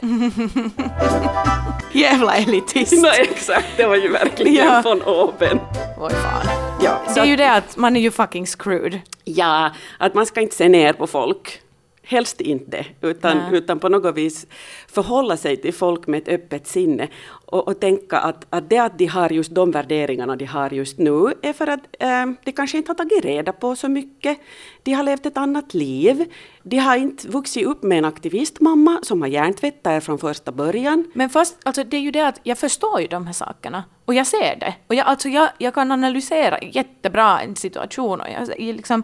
Jävla 1.92 2.36
elitist. 2.36 3.02
Nej, 3.02 3.20
exakt, 3.30 3.66
det 3.76 3.86
var 3.86 3.96
ju 3.96 4.08
verkligen 4.08 4.54
Ja. 4.66 4.82
von 4.84 5.02
oben. 5.02 5.58
Oj 6.00 6.10
fan. 6.12 6.46
Ja, 6.82 7.00
Det 7.06 7.12
så 7.14 7.20
är 7.20 7.24
ju 7.24 7.32
att- 7.32 7.38
det 7.38 7.52
att 7.52 7.76
man 7.76 7.96
är 7.96 8.00
ju 8.00 8.10
fucking 8.10 8.46
screwed. 8.46 9.00
Ja, 9.24 9.70
att 9.98 10.14
man 10.14 10.26
ska 10.26 10.40
inte 10.40 10.56
se 10.56 10.68
ner 10.68 10.92
på 10.92 11.06
folk. 11.06 11.60
Helst 12.10 12.40
inte, 12.40 12.86
utan, 13.00 13.38
Nej. 13.38 13.58
utan 13.58 13.78
på 13.78 13.88
något 13.88 14.14
vis 14.14 14.46
förhålla 14.86 15.36
sig 15.36 15.56
till 15.56 15.74
folk 15.74 16.06
med 16.06 16.22
ett 16.22 16.28
öppet 16.28 16.66
sinne 16.66 17.08
och, 17.46 17.68
och 17.68 17.80
tänka 17.80 18.18
att, 18.18 18.46
att 18.50 18.70
det 18.70 18.78
att 18.78 18.98
de 18.98 19.06
har 19.06 19.30
just 19.30 19.54
de 19.54 19.70
värderingarna 19.70 20.36
de 20.36 20.44
har 20.44 20.70
just 20.70 20.98
nu 20.98 21.34
är 21.42 21.52
för 21.52 21.66
att 21.66 21.80
eh, 21.98 22.26
de 22.44 22.52
kanske 22.52 22.78
inte 22.78 22.90
har 22.90 22.94
tagit 22.94 23.24
reda 23.24 23.52
på 23.52 23.76
så 23.76 23.88
mycket. 23.88 24.38
De 24.82 24.92
har 24.92 25.04
levt 25.04 25.26
ett 25.26 25.36
annat 25.36 25.74
liv. 25.74 26.32
De 26.62 26.76
har 26.78 26.96
inte 26.96 27.28
vuxit 27.28 27.66
upp 27.66 27.82
med 27.82 27.98
en 27.98 28.04
aktivistmamma 28.04 29.00
som 29.02 29.22
har 29.22 29.28
hjärntvättat 29.28 30.04
från 30.04 30.18
första 30.18 30.52
början. 30.52 31.10
Men 31.14 31.30
fast, 31.30 31.58
alltså 31.62 31.84
det 31.84 31.96
är 31.96 32.00
ju 32.00 32.10
det 32.10 32.26
att 32.26 32.40
jag 32.42 32.58
förstår 32.58 33.00
ju 33.00 33.06
de 33.06 33.26
här 33.26 33.32
sakerna. 33.32 33.84
Och 34.04 34.14
jag 34.14 34.26
ser 34.26 34.56
det. 34.60 34.74
Och 34.86 34.94
jag, 34.94 35.06
alltså 35.06 35.28
jag, 35.28 35.48
jag 35.58 35.74
kan 35.74 35.92
analysera 35.92 36.58
jättebra 36.62 37.40
en 37.40 37.56
situation. 37.56 38.20
Och 38.20 38.28
jag, 38.28 38.48
jag 38.48 38.76
liksom, 38.76 39.02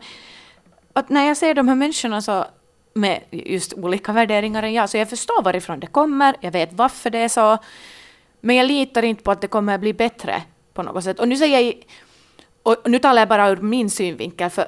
att 0.93 1.09
när 1.09 1.27
jag 1.27 1.37
ser 1.37 1.55
de 1.55 1.69
här 1.69 1.75
människorna 1.75 2.23
så 2.23 2.45
med 2.95 3.21
just 3.31 3.73
olika 3.73 4.13
värderingar 4.13 4.63
än 4.63 4.73
jag, 4.73 4.91
så 4.91 4.97
jag 4.97 5.11
förstår 5.11 5.43
varifrån 5.43 5.81
det 5.81 5.87
kommer, 5.87 6.37
jag 6.41 6.51
vet 6.51 6.73
varför 6.73 7.11
det 7.11 7.19
är 7.19 7.29
så, 7.29 7.59
men 8.41 8.57
jag 8.57 8.67
litar 8.67 9.03
inte 9.03 9.23
på 9.23 9.31
att 9.31 9.41
det 9.41 9.49
kommer 9.49 9.75
att 9.75 9.81
bli 9.81 9.93
bättre 9.93 10.43
på 10.75 10.83
något 10.83 11.05
sätt. 11.05 11.21
Och 11.21 11.29
nu 11.29 11.37
säger 11.37 11.61
jag, 11.61 11.75
och 12.63 12.77
nu 12.85 12.99
talar 12.99 13.21
jag 13.21 13.29
bara 13.29 13.49
ur 13.49 13.57
min 13.57 13.91
synvinkel, 13.91 14.51
för 14.51 14.67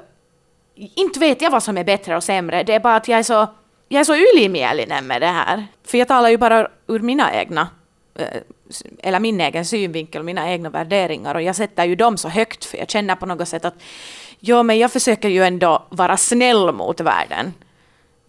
inte 0.75 1.19
vet 1.19 1.41
jag 1.41 1.51
vad 1.51 1.63
som 1.63 1.77
är 1.77 1.83
bättre 1.83 2.15
och 2.15 2.23
sämre, 2.23 2.63
det 2.63 2.73
är 2.73 2.79
bara 2.79 2.95
att 2.95 3.07
jag 3.07 3.19
är 3.19 3.23
så, 3.23 3.47
jag 3.87 3.99
är 3.99 4.03
så 4.03 4.15
ylimielinen 4.15 5.07
med 5.07 5.21
det 5.21 5.27
här. 5.27 5.67
För 5.83 5.97
jag 5.97 6.07
talar 6.07 6.29
ju 6.29 6.37
bara 6.37 6.67
ur 6.87 6.99
mina 6.99 7.33
egna, 7.33 7.69
eh, 8.15 8.41
eller 8.99 9.19
min 9.19 9.41
egen 9.41 9.65
synvinkel, 9.65 10.23
mina 10.23 10.51
egna 10.51 10.69
värderingar, 10.69 11.35
och 11.35 11.41
jag 11.41 11.55
sätter 11.55 11.85
ju 11.85 11.95
dem 11.95 12.17
så 12.17 12.29
högt, 12.29 12.65
för 12.65 12.77
jag 12.77 12.89
känner 12.89 13.15
på 13.15 13.25
något 13.25 13.47
sätt 13.47 13.65
att 13.65 13.75
ja, 14.39 14.63
men 14.63 14.77
jag 14.77 14.91
försöker 14.91 15.29
ju 15.29 15.43
ändå 15.43 15.83
vara 15.89 16.17
snäll 16.17 16.71
mot 16.73 16.99
världen. 16.99 17.53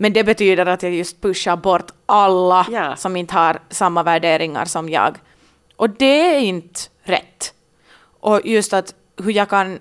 Men 0.00 0.12
det 0.12 0.24
betyder 0.24 0.66
att 0.66 0.82
jag 0.82 0.94
just 0.94 1.20
pushar 1.20 1.56
bort 1.56 1.90
alla 2.06 2.66
Ja. 2.70 2.96
som 2.96 3.16
inte 3.16 3.34
har 3.34 3.61
samma 3.70 4.02
värderingar 4.02 4.64
som 4.64 4.88
jag. 4.88 5.16
Och 5.76 5.90
det 5.90 6.37
är 6.37 6.40
inte 6.40 6.80
rätt. 7.02 7.54
Och 8.20 8.40
just 8.46 8.72
att 8.72 8.94
hur 9.16 9.32
jag 9.32 9.48
kan, 9.48 9.78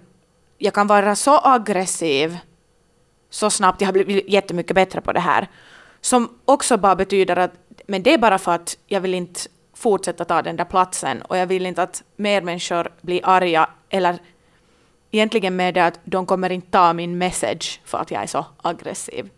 jag 0.58 0.73
kan 0.73 0.88
vara 0.88 1.15
så 1.15 1.39
aggressiv 1.43 2.38
så 3.30 3.49
snabbt, 3.49 3.82
jag 3.82 3.88
har 3.88 3.93
blivit 3.93 4.30
jättemycket 4.30 4.75
bättre 4.75 5.01
på 5.01 5.13
det 5.13 5.19
här, 5.19 5.47
som 6.01 6.30
också 6.45 6.77
bara 6.77 6.95
betyder 6.95 7.36
att, 7.36 7.51
men 7.88 8.03
det 8.03 8.13
är 8.13 8.17
bara 8.17 8.38
för 8.38 8.51
att 8.51 8.77
jag 8.88 9.01
vill 9.01 9.13
inte 9.13 9.39
fortsätta 9.75 10.25
ta 10.25 10.41
den 10.41 10.56
där 10.56 10.65
platsen 10.65 11.21
och 11.21 11.38
jag 11.38 11.45
vill 11.47 11.65
inte 11.65 11.84
att 11.84 12.03
mer 12.15 12.41
människor 12.41 12.89
blir 13.01 13.21
arga 13.23 13.69
eller 13.89 14.17
egentligen 15.12 15.56
med 15.56 15.74
det 15.74 15.86
att 15.86 16.00
de 16.04 16.26
kommer 16.26 16.52
inte 16.52 16.72
ta 16.72 16.93
min 16.93 17.17
message 17.17 17.82
för 17.86 17.98
att 17.98 18.12
jag 18.12 18.24
är 18.24 18.28
så 18.28 18.46
aggressiv. 18.58 19.30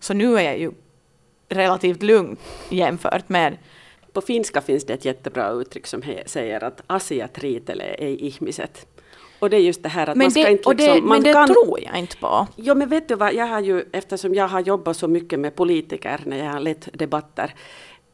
Så 0.00 0.14
nu 0.14 0.38
är 0.38 0.42
jag 0.42 0.58
ju 0.58 0.72
relativt 1.48 2.02
lugn 2.02 2.36
jämfört 2.68 3.28
med 3.28 3.56
På 4.12 4.20
finska 4.20 4.60
finns 4.60 4.84
det 4.84 4.94
ett 4.94 5.04
jättebra 5.04 5.50
uttryck 5.50 5.86
som 5.86 6.02
säger 6.26 6.64
att 6.64 6.82
asiat 6.86 7.38
riitele 7.38 7.84
ei 7.84 8.26
ihmiset. 8.26 8.86
Och 9.38 9.50
det 9.50 9.56
är 9.56 9.60
just 9.60 9.82
det 9.82 9.88
här 9.88 10.06
att 10.06 10.16
men 10.16 10.24
man 10.24 10.30
ska 10.30 10.42
det, 10.42 10.50
inte 10.50 10.68
och 10.68 10.76
det, 10.76 10.94
liksom, 10.94 11.08
man 11.08 11.16
men 11.16 11.24
det 11.24 11.32
kan, 11.32 11.48
tror 11.48 11.80
jag 11.80 11.98
inte 11.98 12.16
på. 12.16 12.46
Jo 12.56 12.74
men 12.74 12.88
vet 12.88 13.08
du 13.08 13.14
vad, 13.14 13.34
jag 13.34 13.46
har 13.46 13.60
ju, 13.60 13.84
eftersom 13.92 14.34
jag 14.34 14.48
har 14.48 14.60
jobbat 14.60 14.96
så 14.96 15.08
mycket 15.08 15.40
med 15.40 15.54
politiker 15.54 16.20
när 16.24 16.38
jag 16.38 16.52
har 16.52 16.60
lett 16.60 16.88
debatter 16.92 17.54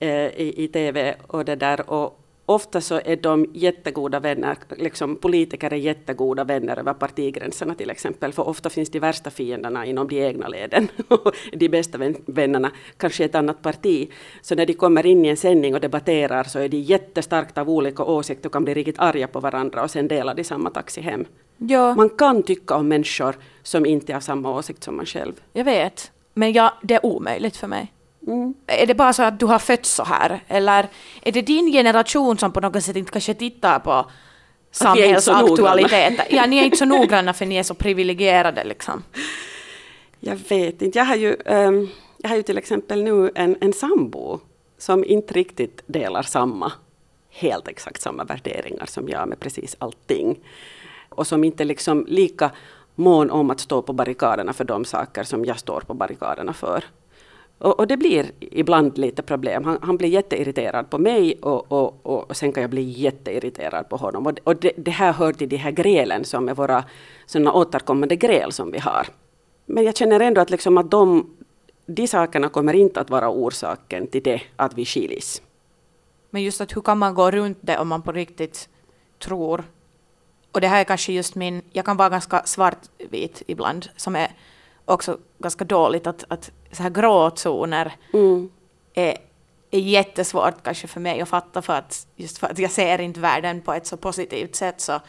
eh, 0.01 0.27
i, 0.27 0.65
i 0.65 0.69
TV 0.69 1.15
och 1.27 1.45
det 1.45 1.57
där 1.57 1.91
och 1.91 2.24
ofta 2.47 2.81
så 2.81 3.01
är 3.05 3.17
de 3.17 3.47
jättegoda 3.53 4.21
vänner, 4.21 4.57
liksom 4.69 5.17
politiker 5.17 5.73
är 5.73 5.77
jättegoda 5.77 6.45
vänner 6.45 6.79
över 6.79 6.95
partigränserna 6.95 7.75
till 7.75 7.91
exempel, 7.91 8.33
för 8.33 8.49
ofta 8.49 8.71
finns 8.71 8.91
de 8.91 9.01
värsta 9.01 9.31
fienderna 9.31 9.87
inom 9.87 10.09
de 10.09 10.21
egna 10.27 10.49
leden 10.49 10.89
och 11.09 11.35
de 11.53 11.69
bästa 11.69 11.99
vän, 11.99 12.17
vännerna 12.27 12.71
kanske 12.97 13.23
i 13.23 13.27
ett 13.27 13.35
annat 13.35 13.63
parti. 13.63 14.09
Så 14.43 14.55
när 14.55 14.67
de 14.67 14.75
kommer 14.75 15.07
in 15.07 15.25
i 15.25 15.29
en 15.29 15.37
sändning 15.37 15.75
och 15.75 15.81
debatterar 15.81 16.45
så 16.45 16.59
är 16.59 16.69
de 16.69 16.77
jättestarkt 16.77 17.59
av 17.59 17.71
olika 17.71 18.05
åsikter 18.05 18.49
och 18.49 18.53
kan 18.53 18.65
bli 18.65 18.75
riktigt 18.75 18.99
arga 18.99 19.27
på 19.27 19.41
varandra 19.41 19.83
och 19.83 19.91
sen 19.91 20.09
delar 20.09 20.35
de 20.35 20.45
samma 20.45 20.71
taxi 20.71 21.01
hem. 21.01 21.25
Ja, 21.57 21.95
Man 21.95 22.09
kan 22.11 22.43
tycka 22.43 22.75
om 22.75 22.89
människor 22.89 23.37
som 23.63 23.87
inte 23.87 24.13
har 24.13 24.21
samma 24.21 24.59
åsikt 24.59 24.85
som 24.85 24.97
man 24.97 25.07
själv. 25.07 25.33
jag 25.53 25.65
vet. 25.65 26.11
Men 26.35 26.53
jag, 26.53 26.73
det 26.83 26.95
är 26.95 27.07
omöjligt 27.07 27.57
för 27.57 27.67
mig. 27.67 27.94
Mm. 28.27 28.55
Är 28.67 28.87
det 28.87 28.95
bara 28.95 29.13
så 29.13 29.23
att 29.23 29.41
du 29.41 29.47
har 29.47 29.59
fötts 29.59 29.91
så 29.91 30.05
här? 30.05 30.41
Eller 30.49 30.89
är 31.23 31.33
det 31.33 31.43
din 31.43 31.73
generation 31.73 32.39
som 32.39 32.53
på 32.53 32.61
något 32.61 32.85
sätt 32.85 32.97
inte 32.97 33.13
kanske 33.13 33.35
tittar 33.35 33.79
på 33.79 34.11
samhällsaktualiteter? 34.71 36.27
Ja, 36.31 36.47
ni 36.47 36.59
är 36.59 36.65
inte 36.65 36.77
så 36.77 36.85
noggranna 36.97 37.33
för 37.33 37.47
ni 37.47 37.57
är 37.57 37.63
så 37.63 37.75
privilegierade 37.75 38.65
liksom. 38.65 39.03
Jag 40.21 40.37
vet 40.49 40.83
inte. 40.83 40.99
Jag 40.99 41.05
har 41.05 41.17
ju, 41.17 41.37
ehm, 41.45 41.89
jag 42.17 42.29
har 42.29 42.37
ju 42.37 42.43
till 42.43 42.59
exempel 42.59 43.03
nu 43.03 43.31
en, 43.35 43.57
en 43.61 43.73
sambo 43.73 44.41
som 44.79 45.05
inte 45.05 45.35
riktigt 45.35 45.83
delar 45.87 46.23
samma, 46.23 46.73
helt 47.31 47.69
exakt 47.69 48.01
samma 48.01 48.25
värderingar 48.25 48.87
som 48.87 49.09
jag 49.09 49.29
med 49.29 49.41
precis 49.41 49.77
allting. 49.79 50.41
Och 51.09 51.27
som 51.27 51.45
inte 51.45 51.65
liksom 51.65 52.07
lika 52.09 52.51
mån 52.95 53.31
om 53.31 53.51
att 53.51 53.61
stå 53.61 53.83
på 53.83 53.93
barrikaderna 53.93 54.53
för 54.53 54.65
de 54.65 54.85
saker 54.85 55.25
som 55.25 55.45
jag 55.45 55.59
står 55.59 55.81
på 55.81 55.95
barrikaderna 55.95 56.53
för. 56.53 56.85
Och, 57.65 57.79
och 57.79 57.87
det 57.87 57.97
blir 57.97 58.33
ibland 58.41 58.99
lite 58.99 59.23
problem. 59.23 59.65
Han, 59.65 59.79
han 59.83 59.97
blir 59.97 60.09
jätteirriterad 60.09 60.91
på 60.91 60.99
mig 60.99 61.39
och, 61.43 61.73
och, 61.73 62.07
och, 62.07 62.37
sen 62.37 62.53
kan 62.53 62.61
jag 62.61 62.71
bli 62.71 62.83
jätteirriterad 62.83 63.89
på 63.89 63.97
honom. 63.97 64.27
Och, 64.27 64.39
och 64.45 64.57
det, 64.57 64.73
det 64.77 64.91
här 64.91 65.13
hör 65.13 65.33
till 65.33 65.49
de 65.49 65.57
här 65.57 65.71
grälen 65.71 66.25
som 66.25 66.49
är 66.49 66.55
våra 66.55 66.85
såna 67.27 67.53
återkommande 67.53 68.17
gräl 68.17 68.53
som 68.53 68.71
vi 68.71 68.79
har. 68.79 69.07
Men 69.67 69.85
jag 69.85 69.97
känner 69.97 70.21
ändå 70.21 70.41
att, 70.41 70.51
liksom 70.51 70.79
att 70.79 70.91
de, 70.91 71.37
de 71.87 72.09
sakerna 72.09 72.49
kommer 72.49 72.75
inte 72.75 73.01
att 73.01 73.11
vara 73.11 73.31
orsaken 73.31 74.07
till 74.07 74.23
det 74.23 74.43
att 74.57 74.75
vi 74.75 74.85
skiljs. 74.85 75.43
Men 76.31 76.43
just 76.43 76.61
att 76.61 76.77
hur 76.77 76.83
kan 76.83 76.99
man 76.99 77.15
gå 77.15 77.31
runt 77.31 77.59
det 77.61 77.79
om 77.79 77.89
man 77.89 78.03
på 78.03 78.13
riktigt 78.13 78.69
tror 79.19 79.65
och 80.53 80.61
det 80.61 80.69
här 80.69 80.81
är 80.81 80.85
kanske 80.85 81.13
just 81.13 81.35
min, 81.35 81.63
jag 81.73 81.85
kan 81.85 81.97
vara 81.97 82.09
ganska 82.09 82.43
svartvit 82.45 83.43
ibland, 83.47 83.89
som 83.97 84.17
är 84.17 84.31
också 84.85 85.19
ganska 85.39 85.65
dåligt 85.65 86.07
att, 86.07 86.25
att 86.29 86.51
så 86.75 86.83
här 86.83 86.91
gråzoner 86.91 87.93
Mm. 88.13 88.51
är, 88.95 89.17
är 89.71 89.79
jättesvårt 89.81 90.63
kanske 90.63 90.87
för 90.87 91.01
mig 91.01 91.21
att 91.21 91.29
fatta 91.29 91.63
för 91.63 91.73
att 91.73 92.07
just 92.17 92.39
för 92.39 92.47
att 92.47 92.59
jag 92.59 92.71
ser 92.71 93.01
inte 93.01 93.21
världen 93.21 93.61
på 93.61 93.73
ett 93.73 93.87
så 93.87 93.97
positivt 93.97 94.57
sätt 94.57 94.81
så 94.81 95.01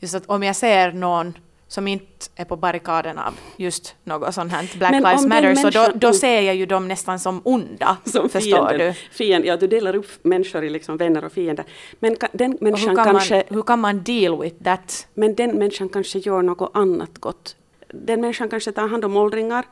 just 0.00 0.14
att 0.14 0.26
om 0.26 0.42
jag 0.42 0.56
ser 0.56 0.92
någon 0.92 1.38
som 1.68 1.88
inte 1.88 2.26
är 2.36 2.44
på 2.44 2.56
barrikaden 2.56 3.18
av 3.18 3.34
just 3.56 3.94
något 4.04 4.34
sånt 4.34 4.52
här 4.52 4.70
Black 4.78 4.90
Men 4.90 5.02
Lives 5.02 5.26
Matter 5.26 5.54
så 5.54 5.70
då, 5.70 5.92
då 5.94 6.12
ser 6.12 6.40
jag 6.40 6.54
ju 6.54 6.66
dem 6.66 6.88
nästan 6.88 7.18
som 7.20 7.40
onda. 7.44 7.96
Som 8.04 8.28
förstår 8.28 8.68
fienden. 8.68 8.78
du? 8.78 8.92
Fienden. 9.16 9.48
Ja, 9.48 9.56
du 9.56 9.66
delar 9.66 9.96
upp 9.96 10.06
människor 10.22 10.64
i 10.64 10.70
liksom 10.70 10.96
vänner 10.96 11.24
och 11.24 11.32
fiender. 11.32 11.64
Men 12.00 12.16
ka- 12.16 12.28
den 12.32 12.54
Och 12.54 12.62
människan 12.62 12.88
hur, 12.88 12.96
kan 12.96 13.04
kanske... 13.04 13.34
man, 13.34 13.44
hur 13.48 13.62
kan 13.62 13.80
man 13.80 14.02
deal 14.02 14.40
with 14.40 14.64
that? 14.64 15.06
Men 15.14 15.34
den 15.34 15.50
människan 15.58 15.88
kanske 15.88 16.18
gör 16.18 16.42
något 16.42 16.70
annat 16.74 17.18
gott. 17.18 17.56
Den 17.88 18.20
människan 18.20 18.48
kanske 18.48 18.72
tar 18.72 18.88
hand 18.88 19.04
om 19.04 19.16
åldringar 19.16 19.64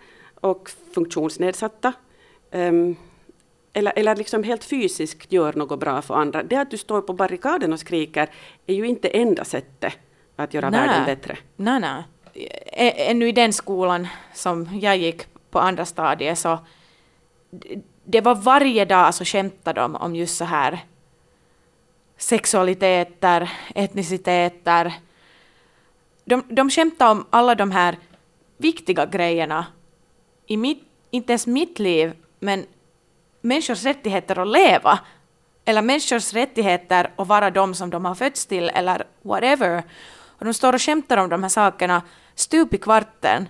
och 0.44 0.70
funktionsnedsatta. 0.92 1.92
Ehm, 2.50 2.96
eller, 3.72 3.92
eller 3.96 4.16
liksom 4.16 4.42
helt 4.42 4.64
fysiskt 4.64 5.32
gör 5.32 5.52
något 5.52 5.80
bra 5.80 6.02
för 6.02 6.14
andra. 6.14 6.42
Det 6.42 6.56
att 6.56 6.70
du 6.70 6.78
står 6.78 7.00
på 7.00 7.12
barrikaden 7.12 7.72
och 7.72 7.80
skriker 7.80 8.30
är 8.66 8.74
ju 8.74 8.86
inte 8.86 9.08
enda 9.08 9.44
sättet 9.44 9.92
att 10.36 10.54
göra 10.54 10.70
världen 10.70 11.04
bättre. 11.06 11.38
Nej, 11.56 11.80
nej. 11.80 12.02
Ännu 12.96 13.28
i 13.28 13.32
den 13.32 13.52
skolan 13.52 14.08
som 14.34 14.78
jag 14.80 14.96
gick 14.96 15.26
på 15.50 15.58
andra 15.58 15.84
stadiet 15.84 16.38
så 16.38 16.58
det 18.04 18.20
var 18.20 18.34
varje 18.34 18.84
dag 18.84 19.14
så 19.14 19.24
skämtade 19.24 19.80
de 19.80 19.94
om 19.96 20.16
just 20.16 20.36
så 20.36 20.44
här 20.44 20.84
sexualiteter, 22.16 23.50
etniciteter. 23.74 24.92
De, 26.24 26.42
de 26.48 26.70
skämtade 26.70 27.10
om 27.10 27.26
alla 27.30 27.54
de 27.54 27.70
här 27.70 27.98
viktiga 28.56 29.06
grejerna 29.06 29.66
i 30.46 30.56
mitt, 30.56 30.82
inte 31.10 31.32
ens 31.32 31.46
mitt 31.46 31.78
liv, 31.78 32.12
men 32.38 32.66
människors 33.40 33.84
rättigheter 33.84 34.38
att 34.38 34.48
leva. 34.48 34.98
Eller 35.64 35.82
människors 35.82 36.32
rättigheter 36.32 37.10
att 37.16 37.28
vara 37.28 37.50
de 37.50 37.74
som 37.74 37.90
de 37.90 38.04
har 38.04 38.14
fötts 38.14 38.46
till 38.46 38.68
eller 38.68 39.06
whatever. 39.22 39.82
Och 40.38 40.44
de 40.44 40.54
står 40.54 40.72
och 40.72 40.82
skämtar 40.82 41.16
om 41.16 41.28
de 41.28 41.42
här 41.42 41.50
sakerna 41.50 42.02
stup 42.34 42.74
i 42.74 42.78
kvarten. 42.78 43.48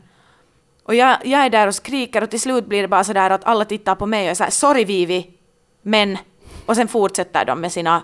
Och 0.83 0.95
jag, 0.95 1.27
jag 1.27 1.41
är 1.41 1.51
där 1.51 1.67
och 1.67 1.75
skriker 1.75 2.23
och 2.23 2.31
till 2.31 2.41
slut 2.41 2.67
blir 2.67 2.83
det 2.83 2.89
bara 2.89 3.05
sådär 3.05 3.31
att 3.31 3.45
alla 3.45 3.65
tittar 3.65 3.95
på 3.95 4.07
mig 4.07 4.31
och 4.31 4.37
säger 4.37 4.51
sorry 4.51 4.85
Vivi, 4.85 5.31
men... 5.83 6.19
Och 6.67 6.77
sen 6.77 6.89
fortsätter 6.89 7.45
de 7.45 7.61
med 7.61 7.73
sina 7.73 8.03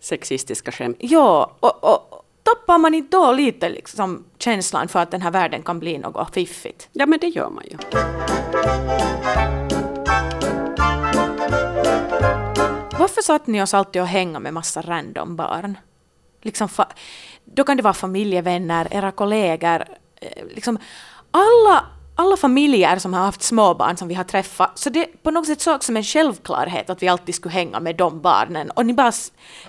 Sexistiska 0.00 0.72
skämt. 0.72 0.96
Ja, 1.00 1.56
och, 1.60 1.84
och 1.84 2.15
tappar 2.46 2.78
man 2.78 2.94
inte 2.94 3.16
då 3.16 3.32
lite 3.32 3.68
liksom 3.68 4.24
känslan 4.38 4.88
för 4.88 4.98
att 5.00 5.10
den 5.10 5.22
här 5.22 5.30
världen 5.30 5.62
kan 5.62 5.78
bli 5.78 5.98
något 5.98 6.34
fiffigt? 6.34 6.88
Ja, 6.92 7.06
men 7.06 7.18
det 7.18 7.28
gör 7.28 7.50
man 7.50 7.64
ju. 7.70 7.76
Varför 12.98 13.22
satt 13.22 13.46
ni 13.46 13.62
oss 13.62 13.74
alltid 13.74 14.02
och 14.02 14.08
hänga 14.08 14.40
med 14.40 14.54
massa 14.54 14.82
random 14.82 15.36
barn? 15.36 15.78
Liksom 16.42 16.68
fa- 16.68 16.92
då 17.44 17.64
kan 17.64 17.76
det 17.76 17.82
vara 17.82 17.94
familjevänner, 17.94 18.88
era 18.90 19.10
kollegor, 19.10 19.84
eh, 20.20 20.46
liksom 20.54 20.78
alla, 21.30 21.84
alla 22.18 22.36
familjer 22.36 22.98
som 22.98 23.14
har 23.14 23.24
haft 23.24 23.42
småbarn 23.42 23.96
som 23.96 24.08
vi 24.08 24.14
har 24.14 24.24
träffat, 24.24 24.78
så 24.78 24.90
det 24.90 25.22
på 25.22 25.30
något 25.30 25.46
sätt 25.46 25.60
såg 25.60 25.84
som 25.84 25.96
en 25.96 26.04
självklarhet 26.04 26.90
att 26.90 27.02
vi 27.02 27.08
alltid 27.08 27.34
skulle 27.34 27.52
hänga 27.54 27.80
med 27.80 27.96
de 27.96 28.20
barnen. 28.20 28.70
Och 28.70 28.86
ni 28.86 28.94
bara 28.94 29.12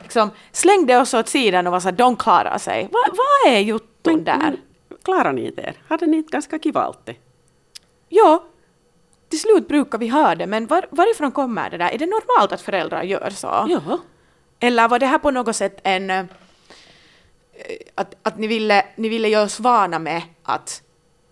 liksom, 0.03 0.29
slängde 0.51 0.97
oss 0.97 1.13
åt 1.13 1.27
sidan 1.29 1.67
och 1.67 1.73
var 1.73 1.79
så 1.79 1.87
här, 1.87 1.95
de 1.95 2.15
klarar 2.15 2.57
sig. 2.57 2.83
Va, 2.91 2.99
vad 3.09 3.53
är 3.53 3.59
jotton 3.59 4.23
där? 4.23 4.37
Men 4.37 4.57
klarar 5.03 5.33
ni 5.33 5.45
inte 5.45 5.61
er? 5.61 5.75
Hade 5.87 6.05
ni 6.05 6.17
inte 6.17 6.31
ganska 6.31 6.59
kiva 6.59 6.81
alltid? 6.81 7.15
Ja, 8.09 8.43
till 9.29 9.39
slut 9.39 9.67
brukar 9.67 9.97
vi 9.97 10.07
ha 10.07 10.35
det, 10.35 10.47
men 10.47 10.67
var, 10.67 10.85
varifrån 10.91 11.31
kommer 11.31 11.69
det 11.69 11.77
där? 11.77 11.89
Är 11.89 11.97
det 11.97 12.05
normalt 12.05 12.51
att 12.51 12.61
föräldrar 12.61 13.03
gör 13.03 13.29
så? 13.29 13.65
Ja. 13.69 13.99
Eller 14.59 14.87
var 14.87 14.99
det 14.99 15.05
här 15.05 15.17
på 15.19 15.31
något 15.31 15.55
sätt 15.55 15.79
en... 15.83 16.09
eh, 16.09 16.25
Att, 17.95 18.15
att 18.23 18.37
ni, 18.37 18.47
ville, 18.47 18.85
ni 18.95 19.09
ville 19.09 19.27
göra 19.27 19.43
oss 19.43 19.59
vana 19.59 19.99
med 19.99 20.21
att 20.43 20.81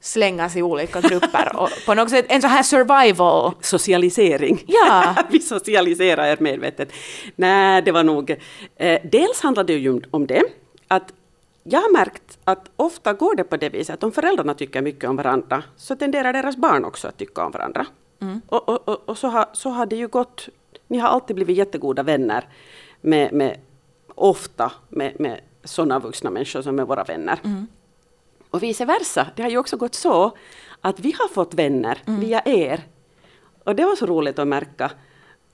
slängas 0.05 0.55
i 0.55 0.61
olika 0.61 1.01
grupper 1.01 1.51
och 1.55 1.69
på 1.85 1.93
något 1.93 2.09
sätt 2.09 2.25
en 2.29 2.41
sån 2.41 2.49
här 2.49 2.63
survival... 2.63 3.51
Socialisering. 3.61 4.63
Ja. 4.67 5.15
vi 5.29 5.39
socialiserar 5.39 6.25
er 6.27 6.37
medvetet. 6.39 6.91
Nej, 7.35 7.81
det 7.81 7.91
var 7.91 8.03
nog... 8.03 8.35
Eh, 8.75 8.99
dels 9.03 9.41
handlade 9.41 9.73
det 9.73 9.79
ju 9.79 10.01
om- 10.11 10.27
det, 10.27 10.43
att 10.87 11.13
jag 11.63 11.81
har 11.81 11.91
märkt 11.93 12.37
att 12.43 12.69
ofta 12.75 13.13
går 13.13 13.35
det 13.35 13.43
på 13.43 13.57
det 13.57 13.69
viset 13.69 13.93
att 13.93 14.03
om 14.03 14.11
föräldrarna 14.11 14.53
tycker 14.53 14.81
mycket 14.81 15.09
om 15.09 15.15
varandra 15.15 15.63
så 15.77 15.95
tenderar 15.95 16.33
deras 16.33 16.57
barn 16.57 16.85
också 16.85 17.07
att 17.07 17.17
tycka 17.17 17.45
om 17.45 17.51
varandra. 17.51 17.85
Och, 18.47 18.69
och, 18.69 18.87
och, 18.89 19.09
och 19.09 19.17
så, 19.17 19.27
har, 19.27 19.45
så 19.53 19.69
har 19.69 19.85
det 19.85 19.95
ju 19.95 20.07
gått... 20.07 20.49
Ni 20.87 20.97
har 20.97 21.09
alltid 21.09 21.35
blivit 21.35 21.57
jättegoda 21.57 22.03
vänner 22.03 22.47
med, 23.01 23.33
med 23.33 23.57
ofta 24.15 24.71
med, 24.89 25.19
med 25.19 25.39
sådana 25.63 25.99
vuxna 25.99 26.29
människor 26.29 26.61
som 26.61 26.79
är 26.79 26.83
våra 26.83 27.03
vänner. 27.03 27.39
Och 28.49 28.63
vice 28.63 28.85
versa. 28.85 29.27
Det 29.35 29.43
har 29.43 29.49
ju 29.49 29.57
också 29.57 29.77
gått 29.77 29.95
så 29.95 30.37
att 30.81 30.99
vi 30.99 31.15
har 31.19 31.27
fått 31.27 31.53
vänner 31.53 31.97
via 32.05 32.41
er. 32.45 32.83
Och 33.63 33.75
det 33.75 33.85
var 33.85 33.95
så 33.95 34.05
roligt 34.05 34.39
att 34.39 34.47
märka 34.47 34.91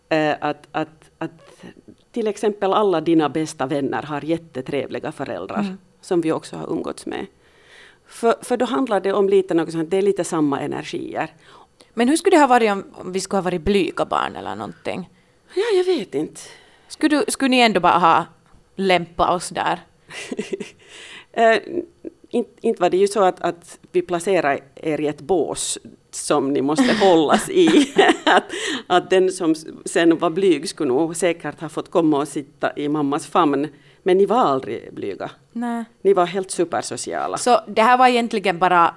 eh, 0.10 0.36
att, 0.42 0.68
att, 0.72 1.12
att 1.18 1.64
till 2.12 2.28
exempel 2.28 2.74
alla 2.74 3.02
dina 3.02 3.30
bästa 3.30 3.66
vänner 3.66 4.02
har 4.04 4.22
jättetrevliga 4.22 5.12
föräldrar 5.12 5.78
som 6.02 6.22
vi 6.22 6.32
också 6.32 6.56
har 6.56 6.72
umgåtts 6.72 7.06
med. 7.06 7.26
För, 8.08 8.36
för 8.42 8.58
då 8.58 8.66
handlar 8.66 9.00
det 9.00 9.14
om 9.14 9.30
lite 9.30 9.54
något 9.54 9.72
sånt, 9.72 9.90
det 9.90 9.98
är 9.98 10.02
lite 10.02 10.24
samma 10.24 10.60
energier. 10.60 11.34
Men 11.94 12.10
hur 12.10 12.18
skulle 12.18 12.36
det 12.36 12.40
ha 12.40 12.48
varit 12.48 12.72
om, 12.72 12.84
om 12.94 13.12
vi 13.12 13.20
skulle 13.20 13.38
ha 13.38 13.44
varit 13.44 13.62
blyga 13.62 14.06
barn 14.06 14.36
eller 14.36 14.56
någonting? 14.56 15.10
Ja, 15.54 15.64
jag 15.78 15.84
vet 15.84 16.16
inte. 16.16 16.42
Skulle, 16.88 17.18
du, 17.18 17.32
skulle 17.32 17.50
ni 17.50 17.60
ändå 17.60 17.80
bara 17.80 17.98
ha 17.98 18.26
lämpat 18.76 19.30
oss 19.30 19.50
där? 19.50 19.80
Eh, 21.34 21.58
inte, 22.32 22.68
inte 22.68 22.82
var 22.82 22.90
det 22.90 22.98
ju 22.98 23.08
så 23.08 23.24
att, 23.24 23.42
att 23.42 23.80
vi 23.92 24.02
placerar 24.02 24.60
er 24.76 25.02
i 25.02 25.08
ett 25.08 25.22
bås 25.22 25.78
som 26.12 26.54
ni 26.54 26.62
måste 26.62 26.94
hållas 26.94 27.50
i. 27.50 27.94
att, 28.26 28.44
att 28.88 29.10
den 29.10 29.32
som 29.32 29.56
sen 29.86 30.18
var 30.18 30.30
blyg 30.30 30.70
skulle 30.70 30.94
nog 30.94 31.16
säkert 31.16 31.62
ha 31.62 31.70
fått 31.70 31.92
komma 31.92 32.18
och 32.18 32.28
sitta 32.28 32.72
i 32.76 32.90
mammas 32.90 33.28
famn. 33.28 33.68
Men 34.04 34.18
ni 34.18 34.26
var 34.26 34.38
aldrig 34.38 34.94
blyga. 34.94 35.32
Nej. 35.52 35.86
Ni 36.02 36.14
var 36.14 36.26
helt 36.26 36.52
supersociala. 36.52 37.38
Så 37.38 37.60
det 37.68 37.82
här 37.82 37.98
var 37.98 38.08
egentligen 38.08 38.60
bara 38.60 38.96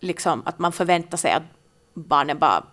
liksom 0.00 0.42
att 0.44 0.58
man 0.58 0.72
förväntar 0.72 1.16
sig 1.16 1.32
att 1.32 1.42
barnen 1.94 2.38
bara 2.38 2.64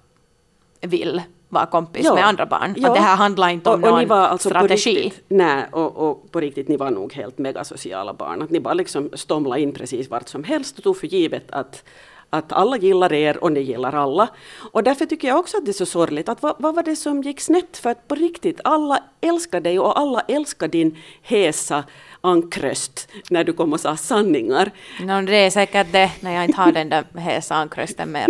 vill 0.82 1.22
vara 1.56 1.66
kompis 1.66 2.06
Ja. 2.06 2.14
med 2.16 2.26
andra 2.28 2.46
barn. 2.46 2.74
Ja. 2.78 2.88
Att 2.90 2.96
det 2.96 3.02
här 3.02 3.16
handlar 3.16 3.50
inte 3.50 3.70
om 3.70 3.74
och, 3.76 3.84
och 3.84 3.92
någon 3.92 4.00
ni 4.00 4.06
var 4.06 4.18
alltså 4.28 4.50
strategi. 4.50 4.96
riktigt, 4.96 5.24
nej, 5.28 5.66
och, 5.72 5.98
och 6.10 6.32
på 6.32 6.40
riktigt, 6.40 6.68
ni 6.68 6.78
var 6.78 6.92
nog 6.92 7.14
helt 7.14 7.38
megasociala 7.38 8.14
barn. 8.14 8.42
Att 8.42 8.50
ni 8.50 8.60
bara 8.60 8.74
liksom 8.74 9.10
stomlade 9.14 9.62
in 9.62 9.72
precis 9.74 10.10
vart 10.10 10.30
som 10.30 10.44
helst 10.44 10.78
och 10.78 10.84
tog 10.84 10.98
för 10.98 11.08
givet 11.08 11.52
att, 11.52 11.84
att 12.30 12.52
alla 12.54 12.78
gillar 12.78 13.14
er 13.14 13.44
och 13.44 13.52
ni 13.52 13.60
gillar 13.62 13.94
alla. 13.96 14.28
Och 14.72 14.84
därför 14.84 15.06
tycker 15.06 15.28
jag 15.28 15.40
också 15.40 15.58
att 15.58 15.66
det 15.66 15.72
är 15.72 15.74
så 15.74 15.86
sorgligt. 15.86 16.30
Att 16.30 16.42
vad, 16.42 16.56
vad 16.60 16.76
var 16.76 16.84
det 16.84 16.96
som 16.96 17.22
gick 17.22 17.42
snett? 17.42 17.78
För 17.78 17.90
att 17.90 18.08
på 18.08 18.16
riktigt, 18.16 18.60
alla 18.64 19.00
älskar 19.22 19.62
dig 19.62 19.80
och 19.80 20.00
alla 20.00 20.20
älskar 20.28 20.68
din 20.68 20.98
hesa 21.22 21.84
ankröst 22.22 23.10
när 23.30 23.44
du 23.44 23.54
kom 23.54 23.74
och 23.74 23.80
sa 23.80 23.98
sanningar. 23.98 24.72
No, 25.02 25.22
det 25.22 25.36
är 25.36 25.50
säkert 25.50 25.88
det 25.92 26.12
när 26.20 26.32
jag 26.36 26.46
inte 26.46 26.62
har 26.62 26.72
den 26.72 26.90
där 26.90 27.04
hesa 27.20 27.56
ankrösten 27.56 28.12
mer. 28.12 28.28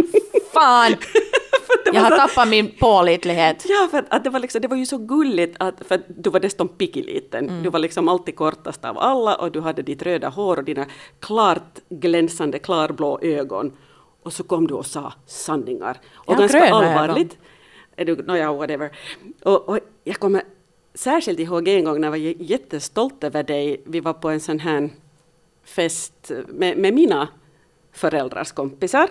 Fan! 0.53 0.95
Jag 1.85 2.01
har 2.01 2.17
tappat 2.17 2.47
min 2.47 2.71
pålitlighet. 2.79 3.65
Ja, 3.67 3.87
för 3.91 3.97
att, 3.97 4.05
att 4.09 4.23
det, 4.23 4.29
var 4.29 4.39
liksom, 4.39 4.61
det 4.61 4.67
var 4.67 4.77
ju 4.77 4.85
så 4.85 4.97
gulligt 4.97 5.55
att, 5.59 5.75
för 5.87 5.95
att 5.95 6.01
du 6.07 6.29
var 6.29 6.39
dessutom 6.39 6.67
pickiliten. 6.67 7.63
Du 7.63 7.69
var 7.69 7.79
liksom 7.79 8.07
alltid 8.07 8.35
kortast 8.35 8.85
av 8.85 8.97
alla 8.97 9.35
och 9.35 9.51
du 9.51 9.61
hade 9.61 9.81
ditt 9.81 10.01
röda 10.03 10.29
hår 10.29 10.57
och 10.57 10.63
dina 10.63 10.85
klart 11.19 11.79
glänsande 11.89 12.59
klarblå 12.59 13.19
ögon. 13.21 13.71
Och 14.23 14.33
så 14.33 14.43
kom 14.43 14.67
du 14.67 14.73
och 14.73 14.85
sa 14.85 15.13
sanningar. 15.25 15.97
Och 16.13 16.33
har 16.33 16.41
ganska 16.41 16.73
allvarligt. 16.73 17.37
Är 17.95 18.05
du, 18.05 18.15
no, 18.15 18.35
ja, 18.35 18.53
whatever. 18.53 18.91
Och, 19.43 19.69
och 19.69 19.79
jag 20.03 20.15
kommer 20.15 20.43
särskilt 20.93 21.39
ihåg 21.39 21.67
en 21.67 21.83
gång 21.83 22.01
när 22.01 22.07
jag 22.07 22.11
var 22.11 22.17
jättestolt 22.41 23.23
över 23.23 23.43
dig. 23.43 23.81
Vi 23.85 23.99
var 23.99 24.13
på 24.13 24.29
en 24.29 24.39
sån 24.39 24.59
här 24.59 24.89
fest 25.63 26.31
med, 26.47 26.77
med 26.77 26.93
mina 26.93 27.27
föräldrars 27.91 28.51
kompisar. 28.51 29.09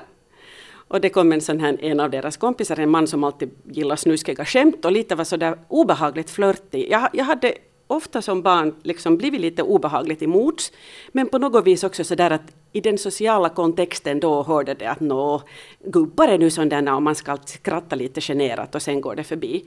Och 0.95 1.01
det 1.01 1.09
kom 1.09 1.33
en 1.33 1.41
sån 1.41 1.61
här, 1.61 1.79
en 1.81 2.01
av 2.01 2.11
deras 2.11 2.37
kompisar, 2.37 2.79
en 2.79 2.91
man 2.91 3.07
som 3.07 3.25
alltid 3.25 3.51
gillar 3.65 3.97
snuskiga 3.97 4.45
skämt 4.45 4.85
och 4.85 4.93
lite 4.93 5.15
var 5.15 5.25
sådär 5.25 5.59
obehagligt 5.69 6.31
flörtig. 6.31 6.87
Jag, 6.91 7.09
jag 7.13 7.25
hade 7.25 7.55
ofta 7.87 8.23
som 8.23 8.43
barn 8.43 8.75
liksom 8.83 9.17
blivit 9.17 9.41
lite 9.41 9.63
obehagligt 9.63 10.23
emot, 10.23 10.73
men 11.13 11.29
på 11.29 11.39
något 11.39 11.67
vis 11.67 11.85
också 11.85 12.05
sådär 12.05 12.31
att 12.31 12.55
i 12.73 12.81
den 12.81 12.99
sociala 12.99 13.49
kontexten 13.49 14.21
då 14.21 14.43
hörde 14.43 14.75
det 14.75 14.87
att 14.87 15.01
nå, 15.01 15.43
gubbar 15.85 16.29
är 16.29 16.39
nu 16.39 16.51
sådana 16.51 16.97
och 16.97 17.03
man 17.03 17.15
ska 17.15 17.37
skratta 17.45 17.97
lite 17.97 18.21
generat 18.21 18.75
och 18.75 18.83
sen 18.83 19.01
går 19.01 19.15
det 19.15 19.25
förbi. 19.25 19.65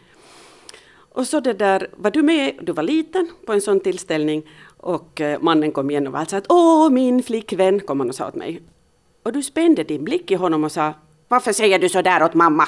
Och 0.95 1.27
så 1.27 1.39
det 1.39 1.53
där, 1.53 1.89
var 1.95 2.11
du 2.11 2.23
med, 2.23 2.59
du 2.61 2.71
var 2.71 2.83
liten 2.83 3.29
på 3.45 3.53
en 3.53 3.61
sån 3.61 3.79
tillställning 3.79 4.43
och 4.77 5.21
eh, 5.21 5.39
mannen 5.41 5.71
kom 5.71 5.89
igen 5.89 6.07
och 6.07 6.13
var 6.13 6.19
alltså 6.19 6.35
att 6.35 6.45
åh 6.49 6.89
min 6.89 7.23
flickvän, 7.23 7.79
kom 7.79 7.99
han 7.99 8.09
och 8.09 8.15
sa 8.15 8.27
åt 8.27 8.35
mig. 8.35 8.61
och 9.23 9.33
du 9.33 9.43
spände 9.43 9.83
din 9.83 10.03
blick 10.03 10.31
i 10.31 10.35
honom 10.35 10.63
och 10.63 10.71
sa 10.71 10.93
varför 11.27 11.53
säger 11.53 11.79
du 11.79 11.89
så 11.89 12.01
där 12.01 12.23
åt 12.23 12.33
mamma? 12.33 12.67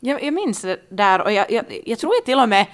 Jag, 0.00 0.24
jag 0.24 0.34
minns 0.34 0.62
det 0.62 0.80
där 0.88 1.20
och 1.20 1.32
jag, 1.32 1.50
jag, 1.50 1.82
jag 1.84 1.98
tror 1.98 2.14
jag 2.14 2.24
till 2.24 2.38
och 2.38 2.48
med 2.48 2.66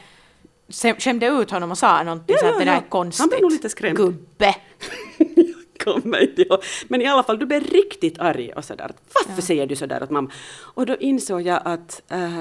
skämde 0.98 1.26
ut 1.26 1.50
honom 1.50 1.70
och 1.70 1.79
sa 1.79 2.02
någonting 2.02 2.37
Ja, 2.37 2.40
så 2.40 2.46
att 2.46 2.52
ja, 2.52 2.59
det 2.59 2.64
där 2.64 2.72
ja. 2.72 2.79
är 2.79 2.88
konstigt. 2.88 3.20
Han 3.20 3.29
blev 3.29 3.40
nog 3.42 3.52
lite 3.52 3.68
skrämd. 3.68 3.96
Gubbe. 3.96 4.55
Jag 5.37 5.94
kommer 5.94 6.22
inte 6.22 6.42
ihåg. 6.42 6.62
Men 6.88 7.02
i 7.02 7.07
alla 7.07 7.22
fall, 7.22 7.38
du 7.38 7.46
blev 7.46 7.62
riktigt 7.64 8.18
arg 8.18 8.52
och 8.52 8.64
sådär. 8.64 8.92
Varför 9.14 9.42
säger 9.42 9.66
du 9.66 9.76
sådär 9.76 10.02
åt 10.02 10.11
mamma? 10.11 10.31
Och 10.59 10.87
då 10.87 10.96
insåg 10.96 11.42
jag 11.42 11.62
att, 11.64 12.02
eh, 12.09 12.40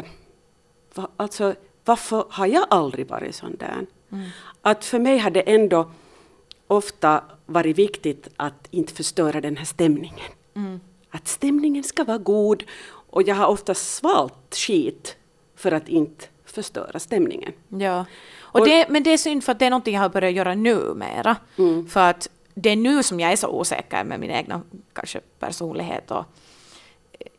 va, 0.93 1.09
alltså, 1.17 1.55
varför 1.85 2.25
har 2.29 2.47
jag 2.47 2.65
aldrig 2.69 3.07
varit 3.07 3.35
sån 3.35 3.55
där? 3.57 3.85
Att 4.61 4.85
för 4.85 4.99
mig 4.99 5.17
har 5.17 5.29
det 5.29 5.41
ändå 5.41 5.91
ofta 6.67 7.23
varit 7.45 7.77
viktigt 7.77 8.27
att 8.37 8.67
inte 8.71 8.93
förstöra 8.93 9.41
den 9.41 9.57
här 9.57 9.65
stämningen. 9.65 10.31
Att 11.15 11.27
stämningen 11.27 11.83
ska 11.83 12.03
vara 12.03 12.17
god 12.17 12.63
och 13.09 13.21
jag 13.23 13.35
har 13.35 13.47
ofta 13.47 13.73
svalt 13.75 14.55
skit 14.55 15.15
för 15.55 15.71
att 15.71 15.89
inte 15.89 16.25
förstöra 16.45 16.99
stämningen. 16.99 17.51
Ja. 17.69 18.05
Och 18.41 18.59
Och- 18.59 18.67
det, 18.67 18.89
men 18.89 19.03
det 19.03 19.13
är 19.13 19.17
synd 19.17 19.43
för 19.43 19.51
att 19.51 19.59
det 19.59 19.65
är 19.65 19.69
någonting 19.69 19.93
jag 19.95 20.01
har 20.01 20.09
börjat 20.09 20.33
göra 20.33 20.55
nu 20.55 20.93
mera. 20.95 21.35
Mm. 21.57 21.87
För 21.87 22.09
att 22.09 22.29
det 22.53 22.69
är 22.69 22.75
nu 22.75 23.03
som 23.03 23.19
jag 23.19 23.31
är 23.31 23.35
så 23.35 23.47
osäker 23.47 24.03
med 24.03 24.19
min 24.19 24.31
egna 24.31 24.61
kanske 24.93 25.19
personlighet 25.39 26.11
och 26.11 26.25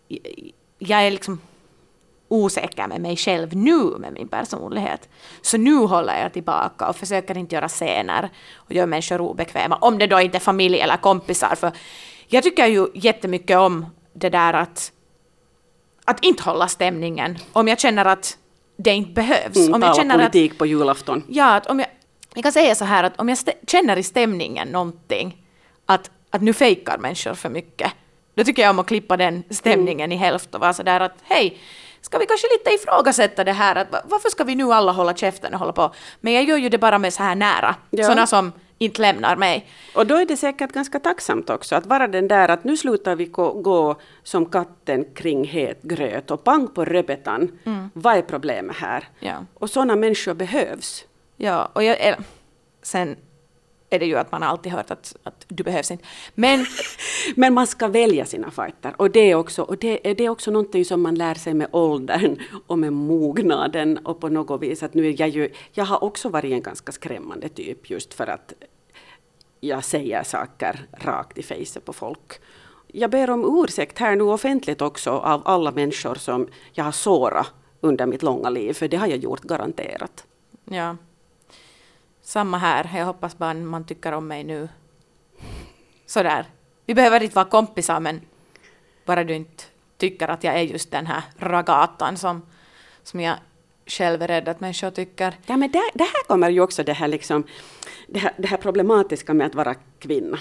eh, 0.08 0.18
jag 0.78 1.06
är 1.06 1.10
liksom 1.10 1.40
osäker 2.28 2.86
med 2.86 3.00
mig 3.00 3.16
själv 3.16 3.56
nu 3.56 3.98
med 3.98 4.12
min 4.12 4.28
personlighet. 4.28 5.08
Så 5.42 5.56
nu 5.56 5.74
håller 5.74 6.22
jag 6.22 6.32
tillbaka 6.32 6.88
och 6.88 6.96
försöker 6.96 7.38
inte 7.38 7.54
göra 7.54 7.68
scener 7.68 8.30
och 8.54 8.72
göra 8.72 8.86
människor 8.86 9.20
obekväma, 9.20 9.76
om 9.76 9.98
det 9.98 10.06
då 10.06 10.20
inte 10.20 10.38
är 10.38 10.40
familj 10.40 10.80
eller 10.80 10.96
kompisar. 10.96 11.54
För 11.54 11.72
jag 12.28 12.42
tycker 12.42 12.66
ju 12.66 12.86
jättemycket 12.94 13.56
om 13.58 13.86
det 14.12 14.28
där 14.28 14.52
att, 14.52 14.92
att 16.04 16.24
inte 16.24 16.42
hålla 16.42 16.68
stämningen, 16.68 17.38
om 17.52 17.68
jag 17.68 17.80
känner 17.80 18.04
att 18.04 18.38
det 18.76 18.90
inte 18.94 19.10
behövs. 19.10 19.56
Mm, 19.56 19.74
om 19.74 19.82
jag 19.82 19.96
känner 19.96 20.14
att, 20.14 20.20
politik 20.32 20.58
på 20.58 20.66
julafton. 20.66 21.22
Ja, 21.28 21.54
att 21.54 21.66
om 21.66 21.78
jag, 21.78 21.88
jag 22.34 22.42
kan 22.42 22.52
säga 22.52 22.74
så 22.74 22.84
här 22.84 23.04
att 23.04 23.20
om 23.20 23.28
jag 23.28 23.36
stä- 23.38 23.66
känner 23.66 23.96
i 23.96 24.02
stämningen 24.02 24.68
någonting, 24.68 25.36
att, 25.86 26.10
att 26.30 26.42
nu 26.42 26.52
fejkar 26.52 26.98
människor 26.98 27.34
för 27.34 27.48
mycket, 27.48 27.92
då 28.34 28.44
tycker 28.44 28.62
jag 28.62 28.70
om 28.70 28.78
att 28.78 28.86
klippa 28.86 29.16
den 29.16 29.42
stämningen 29.50 30.12
i 30.12 30.16
hälft 30.16 30.54
och 30.54 30.60
vara 30.60 30.72
så 30.74 30.82
där 30.82 31.00
att 31.00 31.14
hej, 31.22 31.58
ska 32.00 32.18
vi 32.18 32.26
kanske 32.26 32.46
lite 32.58 32.70
ifrågasätta 32.82 33.44
det 33.44 33.52
här, 33.52 33.76
att 33.76 33.92
va- 33.92 34.02
varför 34.04 34.28
ska 34.28 34.44
vi 34.44 34.54
nu 34.54 34.72
alla 34.72 34.92
hålla 34.92 35.14
käften 35.14 35.52
och 35.54 35.60
hålla 35.60 35.72
på? 35.72 35.94
Men 36.20 36.32
jag 36.32 36.44
gör 36.44 36.56
ju 36.56 36.68
det 36.68 36.78
bara 36.78 36.98
med 36.98 37.14
så 37.14 37.22
här 37.22 37.34
nära, 37.34 37.74
Ja. 37.90 38.04
sådana 38.04 38.26
som 38.26 38.52
inte 38.78 39.02
lämnar 39.02 39.36
mig. 39.36 39.66
Och 39.94 40.06
då 40.06 40.14
är 40.14 40.26
det 40.26 40.36
säkert 40.36 40.72
ganska 40.72 41.00
tacksamt 41.00 41.50
också 41.50 41.74
att 41.74 41.86
vara 41.86 42.08
den 42.08 42.28
där 42.28 42.48
att 42.48 42.64
nu 42.64 42.76
slutar 42.76 43.16
vi 43.16 43.24
gå, 43.24 43.96
som 44.22 44.46
katten 44.46 45.04
kring 45.14 45.44
het 45.44 45.82
gröt 45.82 46.30
och 46.30 46.44
pang 46.44 46.68
på 46.68 46.84
rödbetan. 46.84 47.58
Vad 47.92 48.16
är 48.16 48.22
problemet 48.22 48.76
här? 48.76 49.08
Ja. 49.20 49.44
Och 49.54 49.70
sådana 49.70 49.96
människor 49.96 50.34
behövs. 50.34 51.04
Ja, 51.36 51.70
och 51.72 51.84
jag, 51.84 52.16
sen 52.82 53.16
är 53.90 53.98
det 53.98 54.06
ju 54.06 54.16
att 54.18 54.32
man 54.32 54.42
har 54.42 54.48
alltid 54.48 54.72
hört 54.72 54.90
att, 54.90 55.16
att 55.22 55.44
du 55.48 55.64
behövs 55.64 55.90
inte. 55.90 56.04
Men 56.34 56.66
Men 57.34 57.54
man 57.54 57.66
ska 57.66 57.88
välja 57.88 58.24
sina 58.24 58.50
fighter. 58.50 58.94
Och 58.96 59.10
det 59.10 59.30
är 59.30 59.34
också, 59.34 59.62
och 59.62 59.78
det, 59.78 59.98
det 60.02 60.24
är 60.24 60.28
också 60.28 60.50
någonting 60.50 60.84
som 60.84 61.02
man 61.02 61.14
lär 61.14 61.34
sig 61.34 61.54
med 61.54 61.68
åldern 61.70 62.38
och 62.66 62.78
med 62.78 62.92
mognaden. 62.92 63.98
Och 63.98 64.20
på 64.20 64.28
något 64.28 64.62
vis 64.62 64.82
att 64.82 64.94
nu 64.94 65.06
är 65.06 65.20
jag 65.20 65.28
ju, 65.28 65.50
jag 65.72 65.84
har 65.84 66.04
också 66.04 66.28
varit 66.28 66.52
en 66.52 66.62
ganska 66.62 66.92
skrämmande 66.92 67.48
typ 67.48 67.90
just 67.90 68.14
för 68.14 68.26
att 68.26 68.52
jag 69.60 69.84
säger 69.84 70.22
saker 70.22 70.86
rakt 70.92 71.38
i 71.38 71.42
fejset 71.42 71.84
på 71.84 71.92
folk. 71.92 72.40
Jag 72.86 73.10
ber 73.10 73.30
om 73.30 73.64
ursäkt 73.64 73.98
här 73.98 74.16
nu 74.16 74.22
offentligt 74.22 74.82
också 74.82 75.10
av 75.10 75.42
alla 75.44 75.70
människor 75.70 76.14
som 76.14 76.48
jag 76.72 76.84
har 76.84 76.92
sårat 76.92 77.52
under 77.80 78.06
mitt 78.06 78.22
långa 78.22 78.50
liv, 78.50 78.72
för 78.72 78.88
det 78.88 78.96
har 78.96 79.06
jag 79.06 79.18
gjort 79.18 79.42
garanterat. 79.42 80.24
Ja. 80.64 80.96
Samma 82.26 82.58
här. 82.58 82.90
Jag 82.94 83.04
hoppas 83.04 83.38
bara 83.38 83.54
man 83.54 83.84
tycker 83.84 84.12
om 84.12 84.28
mig 84.28 84.44
nu. 84.44 84.68
Sådär. 86.06 86.46
Vi 86.86 86.94
behöver 86.94 87.22
inte 87.22 87.34
vara 87.34 87.48
kompisar 87.48 88.00
men 88.00 88.20
bara 89.04 89.24
du 89.24 89.34
inte 89.34 89.64
tycker 89.96 90.28
att 90.28 90.44
jag 90.44 90.54
är 90.54 90.62
just 90.62 90.90
den 90.90 91.06
här 91.06 91.22
ragatan 91.38 92.16
som, 92.16 92.42
som 93.02 93.20
jag 93.20 93.36
själv 93.86 94.22
är 94.22 94.28
rädd 94.28 94.48
att 94.48 94.60
människor 94.60 94.90
tycker. 94.90 95.34
Ja, 95.46 95.56
men 95.56 95.70
det, 95.70 95.82
det 95.94 96.04
här 96.04 96.26
kommer 96.26 96.50
ju 96.50 96.60
också 96.60 96.82
det 96.82 96.92
här, 96.92 97.08
liksom, 97.08 97.44
det 98.06 98.18
här, 98.18 98.32
det 98.36 98.48
här 98.48 98.56
problematiska 98.56 99.34
med 99.34 99.46
att 99.46 99.54
vara 99.54 99.74
kvinna. 99.98 100.38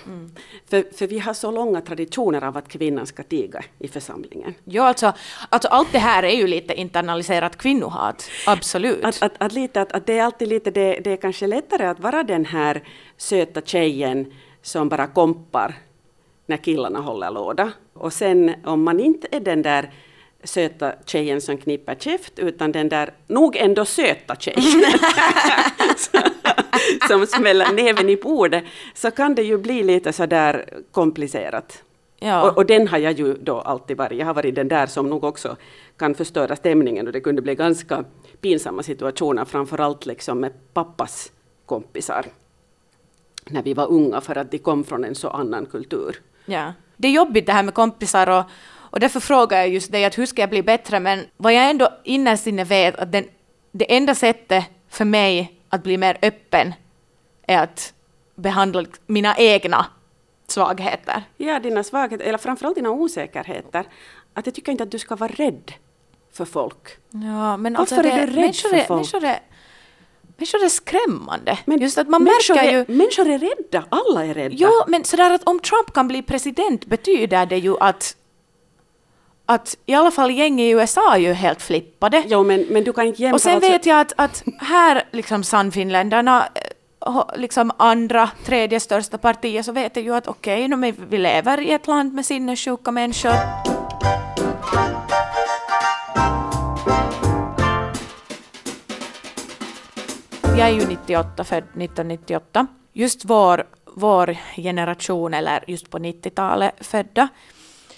För, 0.69 0.95
för 0.97 1.08
vi 1.08 1.19
har 1.19 1.34
så 1.34 1.51
långa 1.51 1.81
traditioner 1.81 2.43
av 2.43 2.58
att 2.58 2.67
kvinnan 2.67 3.08
ska 3.08 3.23
tiga 3.23 3.63
i 3.79 3.88
församlingen. 3.88 4.53
Ja, 4.63 4.84
alltså, 4.84 5.13
alltså 5.49 5.67
allt 5.67 5.91
det 5.91 5.99
här 5.99 6.23
är 6.23 6.36
ju 6.36 6.47
lite 6.47 6.73
internaliserat 6.73 7.58
kvinnohat. 7.58 8.29
Absolut. 8.47 9.05
Att, 9.05 9.23
att, 9.23 9.34
att, 9.38 9.53
lite, 9.53 9.81
att, 9.81 9.91
att 9.91 10.05
det 10.05 10.17
är 10.17 10.23
alltid 10.23 10.47
lite, 10.47 10.71
det, 10.71 10.99
det 11.03 11.12
är 11.12 11.17
kanske 11.17 11.47
lättare 11.47 11.86
att 11.86 11.99
vara 11.99 12.23
den 12.23 12.45
här 12.45 12.84
söta 13.17 13.62
tjejen 13.62 14.34
som 14.62 14.89
bara 14.89 15.08
kompar 15.08 15.75
när 16.45 16.58
killarna 16.58 16.99
håller 16.99 17.31
låda. 17.31 17.71
Och 17.93 18.13
sen 18.13 18.55
om 18.65 18.84
man 18.84 18.99
inte 18.99 19.27
är 19.31 19.39
den 19.39 19.62
där 19.62 19.91
söta 20.45 20.93
tjejen 21.05 21.41
som 21.41 21.58
knippar 21.58 21.95
käft 21.95 22.39
utan 22.39 22.71
den 22.71 22.89
där 22.89 23.13
nog 23.27 23.55
ändå 23.55 23.86
söta 23.86 24.36
tjejen 24.36 24.84
som 27.08 27.27
smäller 27.27 27.73
näven 27.73 28.10
i 28.10 28.17
bordet 28.17 28.63
så 28.93 29.12
kan 29.12 29.36
det 29.36 29.43
ju 29.43 29.58
bli 29.58 29.84
lite 29.84 30.13
sådär 30.13 30.69
komplicerat. 30.91 31.84
ja. 32.19 32.49
Och, 32.49 32.58
och 32.58 32.65
den 32.65 32.88
har 32.88 32.97
jag 32.97 33.13
ju 33.13 33.34
då 33.34 33.60
alltid 33.62 33.97
varit. 33.97 34.19
Jag 34.19 34.25
har 34.25 34.34
varit 34.34 34.55
den 34.55 34.67
där 34.67 34.88
som 34.88 35.10
nog 35.10 35.23
också 35.23 35.55
kan 35.97 36.15
förstöra 36.15 36.55
stämningen 36.55 37.08
och 37.08 37.13
det 37.13 37.21
kunde 37.21 37.41
bli 37.41 37.55
ganska 37.55 38.03
pinsamma 38.41 38.84
situationer, 38.84 39.45
framförallt 39.45 40.05
liksom 40.05 40.39
med 40.39 40.51
pappas 40.73 41.31
kompisar. 41.65 42.25
När 43.49 43.63
vi 43.63 43.73
var 43.73 43.88
unga 43.88 44.21
för 44.21 44.38
att 44.38 44.51
de 44.51 44.58
kom 44.58 44.84
från 44.84 45.03
en 45.03 45.15
så 45.15 45.29
annan 45.29 45.65
kultur. 45.65 46.15
Ja. 46.45 46.73
Det 46.97 47.08
är 47.08 47.12
jobbigt 47.12 47.45
det 47.45 47.53
här 47.53 47.63
med 47.63 47.73
kompisar 47.73 48.29
och, 48.29 48.43
och 48.95 49.01
därför 49.01 49.19
frågar 49.19 49.58
jag 49.58 49.69
just 49.69 49.91
dig 49.91 50.05
att 50.05 50.17
hur 50.17 50.25
ska 50.25 50.41
jag 50.41 50.49
bli 50.49 50.63
bättre 50.63 50.99
men 50.99 51.25
vad 51.38 51.53
jag 51.53 51.69
ändå 51.69 51.89
innerst 52.03 52.47
inne 52.47 52.63
vet 52.63 52.95
att 52.95 53.12
den, 53.12 53.25
det 53.71 53.95
enda 53.95 54.15
sättet 54.15 54.65
för 54.89 55.05
mig 55.05 55.60
att 55.69 55.84
bli 55.84 55.97
mer 55.97 56.17
öppen 56.21 56.73
är 57.47 57.58
att 57.58 57.93
behandla 58.36 58.86
mina 59.08 59.38
egna 59.38 59.86
svagheter. 60.47 61.23
Ja, 61.38 61.60
dina 61.60 61.84
svagheter, 61.84 62.25
eller 62.25 62.38
framförallt 62.38 62.75
dina 62.75 62.89
osäkerheter. 62.89 63.86
Att 64.34 64.45
jag 64.45 64.55
tycker 64.55 64.71
inte 64.71 64.84
att 64.84 64.91
du 64.91 64.99
ska 64.99 65.15
vara 65.15 65.31
rädd 65.31 65.71
för 66.34 66.45
folk. 66.45 66.88
Ja, 67.10 67.58
men 67.58 67.73
Varför 67.73 67.95
alltså 67.95 67.95
är 67.95 68.03
det, 68.03 68.25
du 68.25 68.31
rädd 68.31 68.36
människor 68.36 68.69
för 68.69 68.75
är, 68.75 68.84
folk? 68.84 69.13
Människor 69.13 69.23
är, 69.29 69.39
människor 70.38 70.63
är 70.63 70.69
skrämmande. 70.69 71.60
Men 71.65 71.79
just 71.79 71.97
att 71.97 72.08
man 72.08 72.23
människor 72.23 72.55
märker 72.55 72.69
är, 72.69 72.77
ju... 72.77 72.86
Människor 72.88 73.29
är 73.29 73.39
rädda, 73.39 73.86
alla 73.89 74.25
är 74.25 74.34
rädda. 74.34 74.55
Jo, 74.58 74.71
men 74.88 75.03
sådär 75.03 75.31
att 75.31 75.43
om 75.43 75.60
Trump 75.60 75.93
kan 75.93 76.08
bli 76.08 76.21
president 76.21 76.86
betyder 76.86 77.45
det 77.45 77.58
ju 77.58 77.77
att 77.79 78.15
att 79.45 79.77
i 79.86 79.93
alla 79.93 80.12
fall 80.12 80.31
gäng 80.31 80.62
i 80.62 80.69
USA 80.69 81.15
är 81.15 81.19
ju 81.19 81.34
helt 81.34 81.62
flippade. 81.62 82.23
Jo, 82.27 82.43
men, 82.43 82.62
men 82.62 82.84
du 82.84 82.93
kan 82.93 83.08
inte 83.08 83.21
jämföra... 83.21 83.36
Och 83.36 83.41
sen 83.41 83.55
alltså- 83.55 83.71
vet 83.71 83.86
jag 83.86 83.99
att, 83.99 84.13
att 84.15 84.43
här, 84.60 85.03
liksom 85.12 85.43
Sannfinländarna, 85.43 86.47
eh, 87.05 87.23
liksom 87.36 87.71
andra, 87.77 88.29
tredje 88.45 88.79
största 88.79 89.17
partiet, 89.17 89.65
så 89.65 89.71
vet 89.71 89.95
jag 89.95 90.05
ju 90.05 90.15
att 90.15 90.27
okej, 90.27 90.73
okay, 90.73 90.93
vi 91.10 91.17
lever 91.17 91.62
i 91.62 91.71
ett 91.71 91.88
land 91.88 92.13
med 92.13 92.25
sinnessjuka 92.25 92.91
människor. 92.91 93.36
Jag 100.58 100.69
är 100.69 100.73
ju 100.73 100.88
98, 100.88 101.43
född 101.43 101.63
1998. 101.63 102.67
Just 102.93 103.25
vår, 103.25 103.65
vår 103.86 104.38
generation, 104.55 105.34
eller 105.34 105.63
just 105.67 105.89
på 105.89 105.97
90-talet 105.97 106.73
födda, 106.79 107.27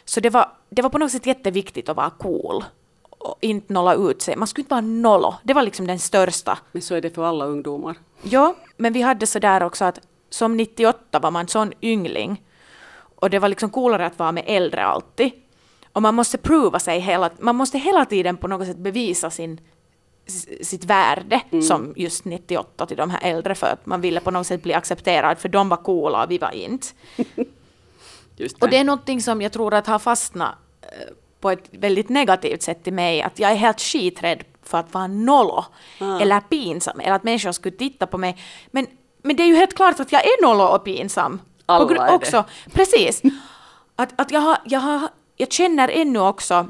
så 0.05 0.19
det 0.19 0.29
var, 0.29 0.49
det 0.69 0.81
var 0.81 0.89
på 0.89 0.97
något 0.97 1.11
sätt 1.11 1.25
jätteviktigt 1.25 1.89
att 1.89 1.97
vara 1.97 2.09
cool 2.09 2.63
och 3.09 3.37
inte 3.41 3.73
nolla 3.73 3.93
ut 3.93 4.21
sig. 4.21 4.35
Man 4.35 4.47
skulle 4.47 4.63
inte 4.63 4.73
vara 4.73 4.81
nollo. 4.81 5.35
Det 5.43 5.53
var 5.53 5.63
liksom 5.63 5.87
den 5.87 5.99
största. 5.99 6.57
Men 6.71 6.81
så 6.81 6.95
är 6.95 7.01
det 7.01 7.15
för 7.15 7.23
alla 7.23 7.45
ungdomar. 7.45 7.95
Ja, 8.23 8.55
men 8.77 8.93
vi 8.93 9.01
hade 9.01 9.27
så 9.27 9.39
där 9.39 9.63
också 9.63 9.85
att 9.85 9.99
som 10.29 10.57
98 10.57 11.19
var 11.19 11.31
man 11.31 11.47
sån 11.47 11.73
yngling 11.81 12.43
och 13.15 13.29
det 13.29 13.39
var 13.39 13.49
liksom 13.49 13.69
coolare 13.69 14.05
att 14.05 14.19
vara 14.19 14.31
med 14.31 14.43
äldre 14.47 14.85
alltid. 14.85 15.31
Och 15.93 16.01
man 16.01 16.15
måste 16.15 16.37
prova 16.37 16.79
sig 16.79 16.99
hela, 16.99 17.29
man 17.39 17.55
måste 17.55 17.77
hela 17.77 18.05
tiden 18.05 18.37
på 18.37 18.47
något 18.47 18.67
sätt 18.67 18.77
bevisa 18.77 19.29
sin, 19.29 19.61
sitt 20.61 20.85
värde 20.85 21.41
som 21.63 21.93
just 21.95 22.25
98 22.25 22.85
till 22.85 22.97
de 22.97 23.09
här 23.09 23.19
äldre 23.23 23.55
för 23.55 23.67
att 23.67 23.85
man 23.85 24.01
ville 24.01 24.19
på 24.19 24.31
något 24.31 24.47
sätt 24.47 24.63
bli 24.63 24.73
accepterad 24.73 25.37
för 25.37 25.49
de 25.49 25.69
var 25.69 25.77
coola 25.77 26.23
och 26.23 26.31
vi 26.31 26.37
var 26.37 26.51
inte. 26.51 26.87
Det. 28.37 28.61
Och 28.61 28.69
det 28.69 28.77
är 28.77 28.83
någonting 28.83 29.21
som 29.21 29.41
jag 29.41 29.51
tror 29.51 29.73
att 29.73 29.87
har 29.87 29.99
fastnat 29.99 30.55
eh, 30.81 30.89
på 31.41 31.51
ett 31.51 31.69
väldigt 31.71 32.09
negativt 32.09 32.61
sätt 32.61 32.87
i 32.87 32.91
mig, 32.91 33.21
att 33.21 33.39
jag 33.39 33.51
är 33.51 33.55
helt 33.55 33.81
skiträdd 33.81 34.43
för 34.63 34.77
att 34.77 34.93
vara 34.93 35.07
nollo 35.07 35.65
Ah. 35.99 36.19
eller 36.19 36.39
pinsam, 36.39 36.99
eller 36.99 37.13
att 37.13 37.23
människor 37.23 37.51
skulle 37.51 37.77
titta 37.77 38.07
på 38.07 38.17
mig. 38.17 38.37
Men, 38.71 38.87
men 39.21 39.35
det 39.35 39.43
är 39.43 39.47
ju 39.47 39.55
helt 39.55 39.75
klart 39.75 39.99
att 39.99 40.11
jag 40.11 40.25
är 40.25 40.41
nollo 40.41 40.63
och 40.63 40.83
pinsam. 40.83 41.41
Alla 41.65 42.05
är 42.05 42.09
det. 42.09 42.15
också, 42.15 42.43
Precis. 42.73 43.21
Att, 43.99 44.21
att 44.21 44.31
jag, 44.31 44.39
har, 44.41 44.57
jag, 44.65 44.79
har, 44.79 45.09
jag 45.35 45.51
känner 45.51 45.89
ännu 45.89 46.19
också 46.19 46.67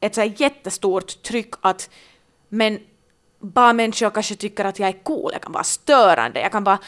ett 0.00 0.14
så 0.14 0.22
jättestort 0.36 1.22
tryck 1.22 1.54
att 1.60 1.90
men 2.48 2.78
bara 3.40 3.72
människor 3.72 4.10
kanske 4.10 4.34
tycker 4.34 4.64
att 4.64 4.78
jag 4.78 4.88
är 4.88 5.04
cool, 5.04 5.30
jag 5.32 5.42
kan 5.42 5.52
vara 5.52 5.64
störande, 5.64 6.40
jag 6.40 6.52
kan 6.52 6.64
vara... 6.64 6.78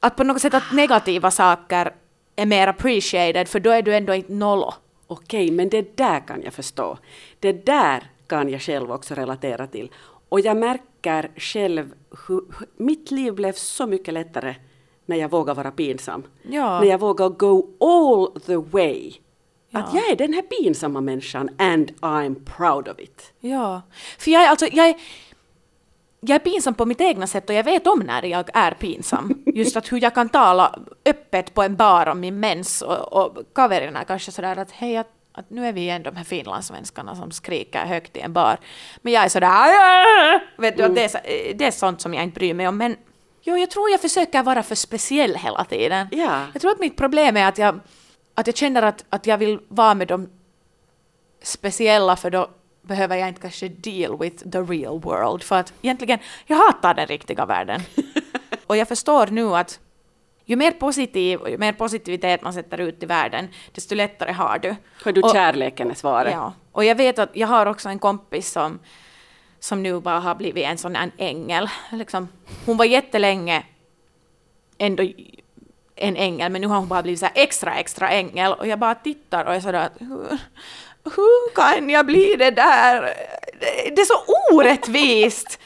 Att 0.00 0.16
på 0.16 0.24
något 0.24 0.42
sätt 0.42 0.54
att 0.54 0.62
negativa 0.72 1.30
saker 1.30 1.92
är 2.36 2.46
mer 2.46 2.66
appreciated 2.68 3.48
för 3.48 3.60
då 3.60 3.70
är 3.70 3.82
du 3.82 3.94
ändå 3.96 4.14
inte 4.14 4.32
nollo. 4.32 4.74
Okej, 5.06 5.50
men 5.50 5.68
det 5.68 5.96
där 5.96 6.20
kan 6.26 6.42
jag 6.42 6.52
förstå. 6.52 6.98
Det 7.40 7.66
där 7.66 8.10
kan 8.26 8.48
jag 8.48 8.60
själv 8.62 8.92
också 8.92 9.14
relatera 9.14 9.66
till. 9.66 9.90
Och 10.28 10.40
jag 10.40 10.56
märker 10.56 11.30
själv 11.36 11.92
hur 12.28 12.40
hur 12.58 12.68
mitt 12.76 13.10
liv 13.10 13.34
blev 13.34 13.52
så 13.52 13.86
mycket 13.86 14.14
lättare 14.14 14.54
när 15.06 15.16
jag 15.16 15.30
vågar 15.30 15.54
vara 15.54 15.70
pinsam. 15.70 16.22
Ja. 16.42 16.80
När 16.80 16.86
jag 16.86 16.98
vågar 17.00 17.28
go 17.28 17.66
all 17.80 18.40
the 18.40 18.56
way. 18.56 19.12
Att 19.72 19.94
Ja. 19.94 20.00
jag 20.00 20.10
är 20.10 20.16
den 20.16 20.32
här 20.32 20.42
pinsamma 20.42 21.00
människan 21.00 21.50
and 21.58 21.92
I'm 22.00 22.44
proud 22.56 22.88
of 22.88 22.98
it. 23.00 23.32
Ja, 23.40 23.82
för 24.18 24.30
jag 24.30 24.42
är 24.44 24.48
alltså, 24.48 24.66
jag 24.72 24.88
är, 24.88 24.94
jag 26.28 26.34
är 26.34 26.38
pinsam 26.38 26.74
på 26.74 26.86
mitt 26.86 27.00
egna 27.00 27.26
sätt 27.26 27.50
och 27.50 27.54
jag 27.56 27.64
vet 27.64 27.86
om 27.86 27.98
när 27.98 28.22
jag 28.22 28.50
är 28.54 28.70
pinsam. 28.70 29.42
Just 29.46 29.76
att 29.76 29.92
hur 29.92 30.02
jag 30.02 30.14
kan 30.14 30.28
tala 30.28 30.78
öppet 31.04 31.54
på 31.54 31.62
en 31.62 31.76
bar 31.76 32.06
om 32.06 32.20
min 32.20 32.40
mens 32.40 32.82
och, 32.82 33.12
och 33.12 33.38
kaverna 33.54 34.04
kanske 34.04 34.32
sådär 34.32 34.56
att 34.56 34.70
hej, 34.70 34.96
att, 34.96 35.10
att 35.32 35.50
nu 35.50 35.66
är 35.66 35.72
vi 35.72 35.80
igen 35.80 36.02
de 36.02 36.16
här 36.16 36.24
finlandssvenskarna 36.24 37.16
som 37.16 37.30
skriker 37.30 37.86
högt 37.86 38.16
i 38.16 38.20
en 38.20 38.32
bar. 38.32 38.58
Men 39.02 39.12
jag 39.12 39.24
är 39.24 39.28
sådär, 39.28 39.48
"Aah!" 39.48 40.40
vet 40.58 40.76
du, 40.76 40.82
att 40.82 40.94
det, 40.94 41.14
är, 41.14 41.54
det 41.54 41.66
är 41.66 41.70
sånt 41.70 42.00
som 42.00 42.14
jag 42.14 42.24
inte 42.24 42.34
bryr 42.34 42.54
mig 42.54 42.68
om. 42.68 42.76
Men 42.76 42.96
jo, 43.42 43.56
jag 43.56 43.70
tror 43.70 43.90
jag 43.90 44.00
försöker 44.00 44.42
vara 44.42 44.62
för 44.62 44.74
speciell 44.74 45.34
hela 45.34 45.64
tiden. 45.64 46.08
Ja. 46.12 46.40
Jag 46.52 46.62
tror 46.62 46.70
att 46.70 46.80
mitt 46.80 46.96
problem 46.96 47.36
är 47.36 47.48
att 47.48 47.58
jag, 47.58 47.80
att 48.34 48.46
jag 48.46 48.56
känner 48.56 48.82
att, 48.82 49.04
att 49.08 49.26
jag 49.26 49.38
vill 49.38 49.58
vara 49.68 49.94
med 49.94 50.08
de 50.08 50.28
speciella 51.42 52.16
för 52.16 52.30
då 52.30 52.48
behöver 52.86 53.16
jag 53.16 53.28
inte 53.28 53.40
kanske 53.40 53.68
deal 53.68 54.18
with 54.18 54.50
the 54.50 54.58
real 54.58 55.00
world. 55.00 55.42
För 55.42 55.56
att 55.56 55.72
egentligen, 55.82 56.18
jag 56.46 56.56
hatar 56.56 56.94
den 56.94 57.06
riktiga 57.06 57.46
världen. 57.46 57.80
och 58.66 58.76
jag 58.76 58.88
förstår 58.88 59.26
nu 59.26 59.56
att 59.56 59.80
ju 60.44 60.56
mer 60.56 60.70
positiv 60.70 61.40
och 61.40 61.50
ju 61.50 61.58
mer 61.58 61.72
positivitet 61.72 62.42
man 62.42 62.52
sätter 62.52 62.78
ut 62.78 63.02
i 63.02 63.06
världen, 63.06 63.48
desto 63.72 63.94
lättare 63.94 64.32
har 64.32 64.58
du. 64.58 64.76
Hör 65.04 65.12
du, 65.12 65.20
Och- 65.22 65.30
kärleken 65.30 65.90
är 65.90 65.94
svaret. 65.94 66.32
Ja, 66.32 66.52
och 66.72 66.84
jag 66.84 66.94
vet 66.94 67.18
att 67.18 67.30
jag 67.32 67.48
har 67.48 67.66
också 67.66 67.88
en 67.88 67.98
kompis 67.98 68.52
som, 68.52 68.78
som 69.58 69.82
nu 69.82 70.00
bara 70.00 70.18
har 70.18 70.34
blivit 70.34 70.64
en 70.64 70.78
sån 70.78 70.94
här 70.96 71.10
ängel. 71.18 71.68
Liksom, 71.92 72.28
hon 72.66 72.76
var 72.76 72.84
jättelänge 72.84 73.62
ändå 74.78 75.02
en 75.96 76.16
ängel, 76.16 76.52
men 76.52 76.60
nu 76.60 76.66
har 76.66 76.78
hon 76.78 76.88
bara 76.88 77.02
blivit 77.02 77.20
så 77.20 77.28
extra, 77.34 77.74
extra 77.74 78.08
ängel. 78.10 78.52
Och 78.52 78.66
jag 78.66 78.78
bara 78.78 78.94
tittar 78.94 79.44
och 79.44 79.54
är 79.54 79.60
sådär 79.60 79.86
att 79.86 80.00
hur, 80.00 80.38
hur 81.16 81.54
kan 81.54 81.90
jag 81.90 82.06
bli 82.06 82.36
det 82.38 82.50
där? 82.50 83.02
Det, 83.94 84.00
är 84.00 84.04
så 84.04 84.24
orättvist! 84.52 85.58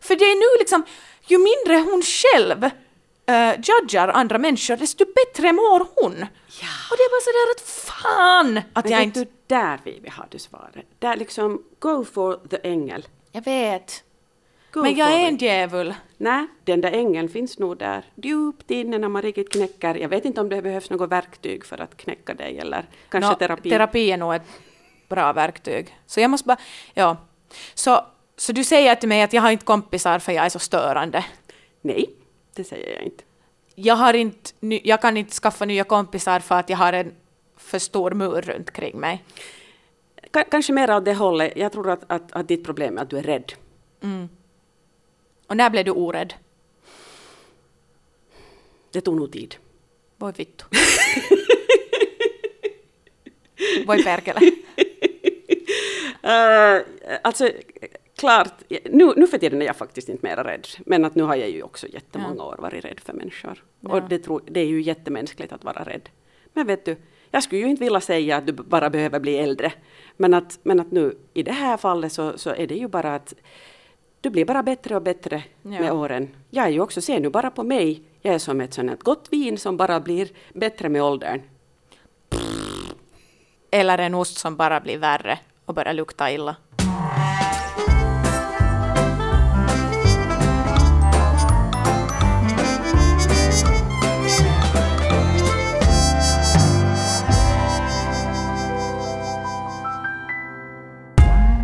För 0.00 0.16
det 0.16 0.24
är 0.24 0.34
nu 0.34 0.58
liksom, 0.58 0.84
ju 1.26 1.38
mindre 1.38 1.90
hon 1.90 2.02
själv 2.02 2.64
uh, 2.64 3.60
judgar 3.62 4.08
andra 4.08 4.38
människor, 4.38 4.76
desto 4.76 5.04
bättre 5.04 5.52
mår 5.52 5.78
hon. 5.78 6.26
Ja. 6.60 6.68
Och 6.90 6.96
det 6.96 7.02
är 7.02 7.10
bara 7.10 7.24
sådär 7.24 7.50
att 7.56 7.60
fan 7.60 8.60
att 8.72 8.84
Men 8.84 8.92
jag 8.92 9.02
inte... 9.02 9.20
du, 9.20 9.30
där 9.46 9.80
Vivi 9.84 10.08
har 10.08 10.26
du 10.30 10.38
svaret. 10.38 10.86
Där 10.98 11.16
liksom, 11.16 11.62
go 11.78 12.04
for 12.04 12.40
the 12.50 12.68
ängel. 12.68 13.06
Jag 13.32 13.44
vet. 13.44 14.02
Go 14.74 14.82
Men 14.82 14.94
jag 14.94 15.12
är 15.12 15.28
en 15.28 15.36
djävul. 15.36 15.94
Nej, 16.16 16.46
den 16.64 16.80
där 16.80 16.92
ängeln 16.92 17.28
finns 17.28 17.58
nog 17.58 17.78
där 17.78 18.04
djupt 18.14 18.70
inne 18.70 18.98
när 18.98 19.08
man 19.08 19.22
riktigt 19.22 19.52
knäcker. 19.52 19.94
Jag 19.94 20.08
vet 20.08 20.24
inte 20.24 20.40
om 20.40 20.48
det 20.48 20.62
behövs 20.62 20.90
något 20.90 21.10
verktyg 21.10 21.64
för 21.64 21.80
att 21.80 21.96
knäcka 21.96 22.34
dig 22.34 22.58
eller 22.58 22.84
kanske 23.08 23.30
Nå, 23.30 23.36
terapi. 23.36 23.70
Terapi 23.70 24.10
är 24.10 24.16
nog 24.16 24.34
ett 24.34 24.42
bra 25.08 25.32
verktyg. 25.32 25.98
Så 26.06 26.20
jag 26.20 26.30
måste 26.30 26.46
bara... 26.46 26.56
Ja. 26.94 27.16
Så, 27.74 28.06
så 28.36 28.52
du 28.52 28.64
säger 28.64 28.94
till 28.94 29.08
mig 29.08 29.22
att 29.22 29.32
jag 29.32 29.42
har 29.42 29.50
inte 29.50 29.64
kompisar 29.64 30.18
för 30.18 30.32
jag 30.32 30.44
är 30.44 30.48
så 30.48 30.58
störande. 30.58 31.24
Nej, 31.80 32.10
det 32.54 32.64
säger 32.64 32.94
jag 32.94 33.02
inte. 33.02 33.24
Jag, 33.74 33.94
har 33.96 34.14
inte, 34.14 34.50
jag 34.60 35.02
kan 35.02 35.16
inte 35.16 35.32
skaffa 35.34 35.64
nya 35.64 35.84
kompisar 35.84 36.40
för 36.40 36.54
att 36.54 36.68
jag 36.70 36.76
har 36.76 36.92
en 36.92 37.12
för 37.56 37.78
stor 37.78 38.10
mur 38.10 38.42
runt 38.42 38.70
kring 38.70 39.00
mig. 39.00 39.24
Ka- 40.32 40.44
kanske 40.50 40.72
mer 40.72 40.96
åt 40.96 41.04
det 41.04 41.14
hållet. 41.14 41.52
Jag 41.56 41.72
tror 41.72 41.90
att, 41.90 42.00
att, 42.06 42.32
att 42.32 42.48
ditt 42.48 42.64
problem 42.64 42.98
är 42.98 43.02
att 43.02 43.10
du 43.10 43.18
är 43.18 43.22
rädd. 43.22 43.52
Och 45.46 45.56
när 45.56 45.70
blev 45.70 45.84
du 45.84 45.90
orädd? 45.90 46.34
Det 48.90 49.00
tog 49.00 49.16
nog 49.16 49.32
tid. 49.32 49.54
Voi 50.16 50.32
vittu. 50.36 50.64
Voi 53.86 54.02
perkele. 54.02 54.40
Uh, 56.24 56.82
alltså, 57.22 57.50
klart, 58.16 58.52
nu, 58.68 59.12
nu 59.16 59.26
för 59.26 59.38
tiden 59.38 59.62
är 59.62 59.66
jag 59.66 59.76
faktiskt 59.76 60.08
inte 60.08 60.26
mera 60.26 60.44
rädd. 60.44 60.66
Men 60.86 61.04
att 61.04 61.14
nu 61.14 61.22
har 61.22 61.36
jag 61.36 61.50
ju 61.50 61.62
också 61.62 61.86
jättemånga 61.86 62.42
år 62.42 62.56
varit 62.58 62.84
rädd 62.84 63.00
för 63.00 63.12
människor. 63.12 63.64
Och 63.82 64.02
det, 64.08 64.18
tror, 64.18 64.42
det 64.46 64.60
är 64.60 64.66
ju 64.66 64.82
jättemänskligt 64.82 65.52
att 65.52 65.64
vara 65.64 65.84
rädd. 65.84 66.08
Men 66.52 66.66
vet 66.66 66.84
du, 66.84 66.96
jag 67.30 67.42
skulle 67.42 67.60
ju 67.60 67.68
inte 67.68 67.84
vilja 67.84 68.00
säga 68.00 68.36
att 68.36 68.46
du 68.46 68.52
bara 68.52 68.90
behöver 68.90 69.20
bli 69.20 69.38
äldre. 69.38 69.72
Men 70.16 70.34
att, 70.34 70.58
men 70.62 70.80
att 70.80 70.90
nu 70.90 71.16
i 71.34 71.42
det 71.42 71.52
här 71.52 71.76
fallet 71.76 72.12
så, 72.12 72.38
så 72.38 72.50
är 72.50 72.66
det 72.66 72.74
ju 72.74 72.88
bara 72.88 73.14
att 73.14 73.34
du 74.24 74.30
blir 74.30 74.44
bara 74.44 74.62
bättre 74.62 74.96
och 74.96 75.02
bättre 75.02 75.42
Ja. 75.62 75.68
med 75.80 75.92
åren. 75.92 76.28
Jag 76.50 76.64
är 76.66 76.70
ju 76.70 76.80
också, 76.80 77.00
se 77.00 77.20
nu 77.20 77.30
bara 77.30 77.50
på 77.50 77.62
mig, 77.62 78.02
jag 78.22 78.34
är 78.34 78.38
som 78.38 78.60
ett 78.60 78.74
sånt 78.74 79.02
gott 79.02 79.28
vin 79.30 79.58
som 79.58 79.76
bara 79.76 80.00
blir 80.00 80.28
bättre 80.52 80.88
med 80.88 81.02
åldern. 81.02 81.42
Eller 83.70 83.98
en 83.98 84.14
ost 84.14 84.38
som 84.38 84.56
bara 84.56 84.80
blir 84.80 84.98
värre 84.98 85.38
och 85.64 85.74
börjar 85.74 85.92
lukta 85.94 86.32
illa. 86.32 86.56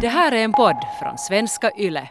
Det 0.01 0.09
här 0.09 0.33
är 0.33 0.45
en 0.45 0.53
podd 0.53 0.77
från 1.03 1.19
svenska 1.19 1.71
YLE. 1.79 2.09